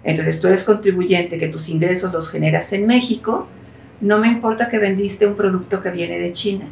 Entonces 0.05 0.41
tú 0.41 0.49
eres 0.49 0.65
contribuyente 0.65 1.39
que 1.39 1.49
tus 1.49 1.69
ingresos 1.69 2.13
los 2.13 2.31
generas 2.31 2.73
en 2.73 2.87
México, 2.87 3.47
no 4.01 4.19
me 4.19 4.29
importa 4.29 4.69
que 4.69 4.79
vendiste 4.79 5.27
un 5.27 5.37
producto 5.37 5.81
que 5.81 5.91
viene 5.91 6.19
de 6.19 6.33
China, 6.33 6.67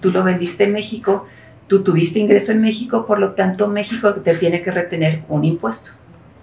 tú 0.00 0.10
lo 0.10 0.24
vendiste 0.24 0.64
en 0.64 0.72
México, 0.72 1.26
tú 1.68 1.84
tuviste 1.84 2.18
ingreso 2.18 2.52
en 2.52 2.60
México, 2.60 3.06
por 3.06 3.20
lo 3.20 3.32
tanto 3.32 3.68
México 3.68 4.14
te 4.14 4.34
tiene 4.34 4.62
que 4.62 4.72
retener 4.72 5.22
un 5.28 5.44
impuesto. 5.44 5.92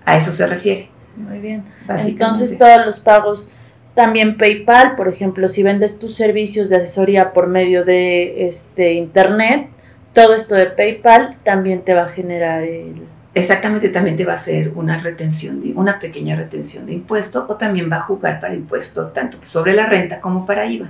A 0.06 0.18
eso 0.18 0.32
se 0.32 0.48
refiere. 0.48 0.90
Muy 1.18 1.40
bien. 1.40 1.66
Entonces 1.88 2.58
todos 2.58 2.86
los 2.86 3.00
pagos, 3.02 3.58
también 3.94 4.38
PayPal, 4.38 4.96
por 4.96 5.10
ejemplo, 5.10 5.50
si 5.50 5.62
vendes 5.62 6.00
tus 6.00 6.16
servicios 6.16 6.70
de 6.70 6.78
asesoría 6.78 7.34
por 7.34 7.48
medio 7.48 7.84
de 7.84 8.48
este 8.48 8.94
internet, 8.94 9.68
todo 10.14 10.36
esto 10.36 10.56
de 10.56 10.68
PayPal 10.68 11.38
también 11.44 11.84
te 11.84 11.94
va 11.94 12.04
a 12.04 12.08
generar 12.08 12.64
el 12.64 13.08
exactamente 13.34 13.90
también 13.90 14.18
te 14.18 14.26
va 14.26 14.34
a 14.34 14.36
hacer 14.36 14.72
una 14.76 15.00
retención, 15.00 15.62
de, 15.62 15.74
una 15.74 16.00
pequeña 16.00 16.36
retención 16.36 16.86
de 16.86 16.94
impuesto 16.94 17.46
o 17.48 17.56
también 17.56 17.90
va 17.92 17.98
a 17.98 18.02
jugar 18.02 18.40
para 18.40 18.54
impuesto 18.54 19.08
tanto 19.08 19.38
sobre 19.44 19.74
la 19.74 19.86
renta 19.86 20.20
como 20.22 20.46
para 20.46 20.66
IVA. 20.66 20.90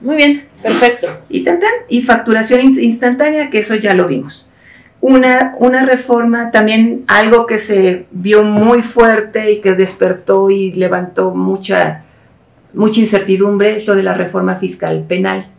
Muy 0.00 0.16
bien, 0.16 0.48
perfecto. 0.62 1.22
Y, 1.28 1.42
tan, 1.42 1.58
y 1.88 2.02
facturación 2.02 2.60
instantánea, 2.60 3.50
que 3.50 3.60
eso 3.60 3.74
ya 3.76 3.94
lo 3.94 4.06
vimos. 4.06 4.46
Una, 5.00 5.54
una 5.58 5.86
reforma, 5.86 6.50
también 6.50 7.04
algo 7.06 7.46
que 7.46 7.58
se 7.58 8.06
vio 8.10 8.42
muy 8.42 8.82
fuerte 8.82 9.52
y 9.52 9.60
que 9.60 9.74
despertó 9.74 10.50
y 10.50 10.72
levantó 10.72 11.30
mucha, 11.30 12.04
mucha 12.74 13.00
incertidumbre, 13.00 13.76
es 13.76 13.86
lo 13.86 13.94
de 13.94 14.02
la 14.02 14.14
reforma 14.14 14.56
fiscal 14.56 15.04
penal. 15.08 15.50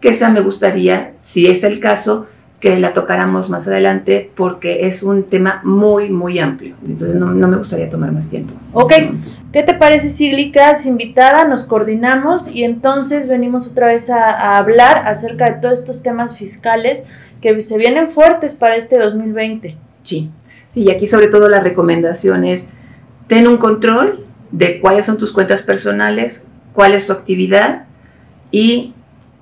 Que 0.00 0.10
esa 0.10 0.30
me 0.30 0.40
gustaría, 0.40 1.14
si 1.18 1.46
es 1.46 1.62
el 1.62 1.78
caso, 1.78 2.26
que 2.60 2.78
la 2.78 2.92
tocáramos 2.92 3.50
más 3.50 3.68
adelante 3.68 4.32
porque 4.36 4.86
es 4.86 5.02
un 5.04 5.24
tema 5.24 5.60
muy, 5.62 6.10
muy 6.10 6.40
amplio. 6.40 6.74
Entonces 6.84 7.16
no, 7.16 7.26
me 7.26 7.56
gustaría 7.56 7.88
tomar 7.88 8.10
más 8.10 8.28
tiempo. 8.28 8.54
Ok, 8.72 8.92
¿qué 9.52 9.62
te 9.62 9.74
parece 9.74 10.10
Sigli? 10.10 10.50
Quedas 10.50 10.84
invitada, 10.84 11.44
nos 11.44 11.64
coordinamos 11.64 12.48
y 12.48 12.64
entonces 12.64 13.28
venimos 13.28 13.68
otra 13.68 13.86
vez 13.86 14.10
a, 14.10 14.56
hablar 14.58 15.02
acerca 15.06 15.50
de 15.50 15.60
todos 15.60 15.78
estos 15.78 16.02
temas 16.02 16.36
fiscales 16.36 17.04
que 17.40 17.60
se 17.60 17.78
vienen 17.78 18.10
fuertes 18.10 18.54
para 18.54 18.74
este 18.74 18.98
2020. 18.98 19.76
Sí, 20.02 20.30
sí, 20.74 20.80
y 20.80 20.90
aquí 20.90 21.06
sobre 21.06 21.28
todo 21.28 21.48
la 21.48 21.60
recomendación 21.60 22.44
es, 22.44 22.68
ten 23.28 23.46
un 23.46 23.58
control 23.58 24.26
de 24.50 24.80
cuáles 24.80 25.06
son 25.06 25.16
tus 25.16 25.30
cuentas 25.30 25.62
personales, 25.62 26.46
cuál 26.72 26.94
es 26.94 27.06
tu 27.06 27.12
actividad 27.12 27.84
y 28.50 28.94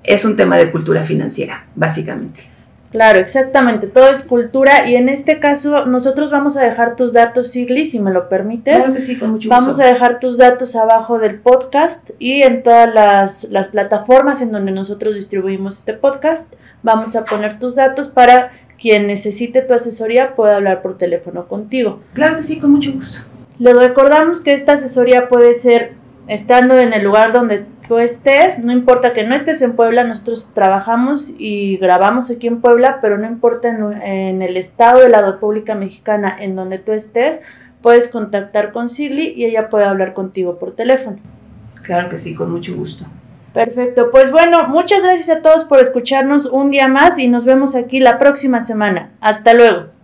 es 0.03 0.23
un 0.23 0.37
tema 0.37 0.57
de 0.57 0.69
cultura 0.69 1.01
financiera, 1.03 1.65
básicamente. 1.75 2.56
Claro, 2.91 3.19
exactamente, 3.19 3.87
todo 3.87 4.09
es 4.09 4.23
cultura 4.23 4.87
y 4.87 4.95
en 4.95 5.09
este 5.09 5.39
caso 5.39 5.85
nosotros 5.85 6.31
vamos 6.31 6.55
a 6.55 6.63
dejar 6.63 6.95
tus 6.95 7.11
datos, 7.11 7.51
Sigli, 7.51 7.85
si 7.85 7.99
me 7.99 8.11
lo 8.11 8.29
permites. 8.29 8.77
Claro 8.77 8.93
que 8.93 9.01
sí, 9.01 9.17
con 9.17 9.31
mucho 9.31 9.49
gusto. 9.49 9.61
Vamos 9.61 9.79
a 9.79 9.85
dejar 9.85 10.19
tus 10.19 10.37
datos 10.37 10.75
abajo 10.75 11.19
del 11.19 11.39
podcast 11.39 12.11
y 12.17 12.43
en 12.43 12.63
todas 12.63 12.93
las, 12.93 13.43
las 13.49 13.67
plataformas 13.67 14.41
en 14.41 14.51
donde 14.51 14.71
nosotros 14.71 15.15
distribuimos 15.15 15.79
este 15.79 15.93
podcast. 15.93 16.53
Vamos 16.81 17.15
a 17.15 17.25
poner 17.25 17.59
tus 17.59 17.75
datos 17.75 18.07
para 18.07 18.51
quien 18.79 19.07
necesite 19.07 19.61
tu 19.61 19.73
asesoría 19.73 20.35
pueda 20.35 20.55
hablar 20.55 20.81
por 20.81 20.97
teléfono 20.97 21.47
contigo. 21.47 21.99
Claro 22.13 22.37
que 22.37 22.43
sí, 22.43 22.59
con 22.59 22.71
mucho 22.71 22.93
gusto. 22.93 23.19
Le 23.59 23.73
recordamos 23.73 24.41
que 24.41 24.53
esta 24.53 24.73
asesoría 24.73 25.29
puede 25.29 25.53
ser 25.55 25.93
estando 26.27 26.77
en 26.79 26.93
el 26.93 27.03
lugar 27.03 27.33
donde 27.33 27.65
tú 27.87 27.97
estés, 27.97 28.59
no 28.59 28.71
importa 28.71 29.13
que 29.13 29.23
no 29.23 29.35
estés 29.35 29.61
en 29.61 29.75
Puebla, 29.75 30.03
nosotros 30.03 30.51
trabajamos 30.53 31.33
y 31.37 31.77
grabamos 31.77 32.29
aquí 32.29 32.47
en 32.47 32.61
Puebla, 32.61 32.99
pero 33.01 33.17
no 33.17 33.27
importa 33.27 33.69
en, 33.69 34.41
el 34.41 34.57
estado 34.57 34.99
de 34.99 35.09
la 35.09 35.25
República 35.25 35.75
Mexicana 35.75 36.35
en 36.39 36.55
donde 36.55 36.79
tú 36.79 36.91
estés, 36.91 37.41
puedes 37.81 38.07
contactar 38.07 38.71
con 38.71 38.89
Sigli 38.89 39.33
y 39.35 39.45
ella 39.45 39.69
puede 39.69 39.85
hablar 39.85 40.13
contigo 40.13 40.59
por 40.59 40.75
teléfono. 40.75 41.17
Claro 41.83 42.09
que 42.09 42.19
sí, 42.19 42.35
con 42.35 42.51
mucho 42.51 42.75
gusto. 42.75 43.05
Perfecto, 43.53 44.11
pues 44.11 44.31
bueno, 44.31 44.67
muchas 44.67 45.01
gracias 45.01 45.35
a 45.35 45.41
todos 45.41 45.63
por 45.63 45.79
escucharnos 45.79 46.45
un 46.45 46.69
día 46.69 46.87
más 46.87 47.17
y 47.17 47.27
nos 47.27 47.45
vemos 47.45 47.75
aquí 47.75 47.99
la 47.99 48.19
próxima 48.19 48.61
semana. 48.61 49.09
Hasta 49.21 49.53
luego. 49.53 49.96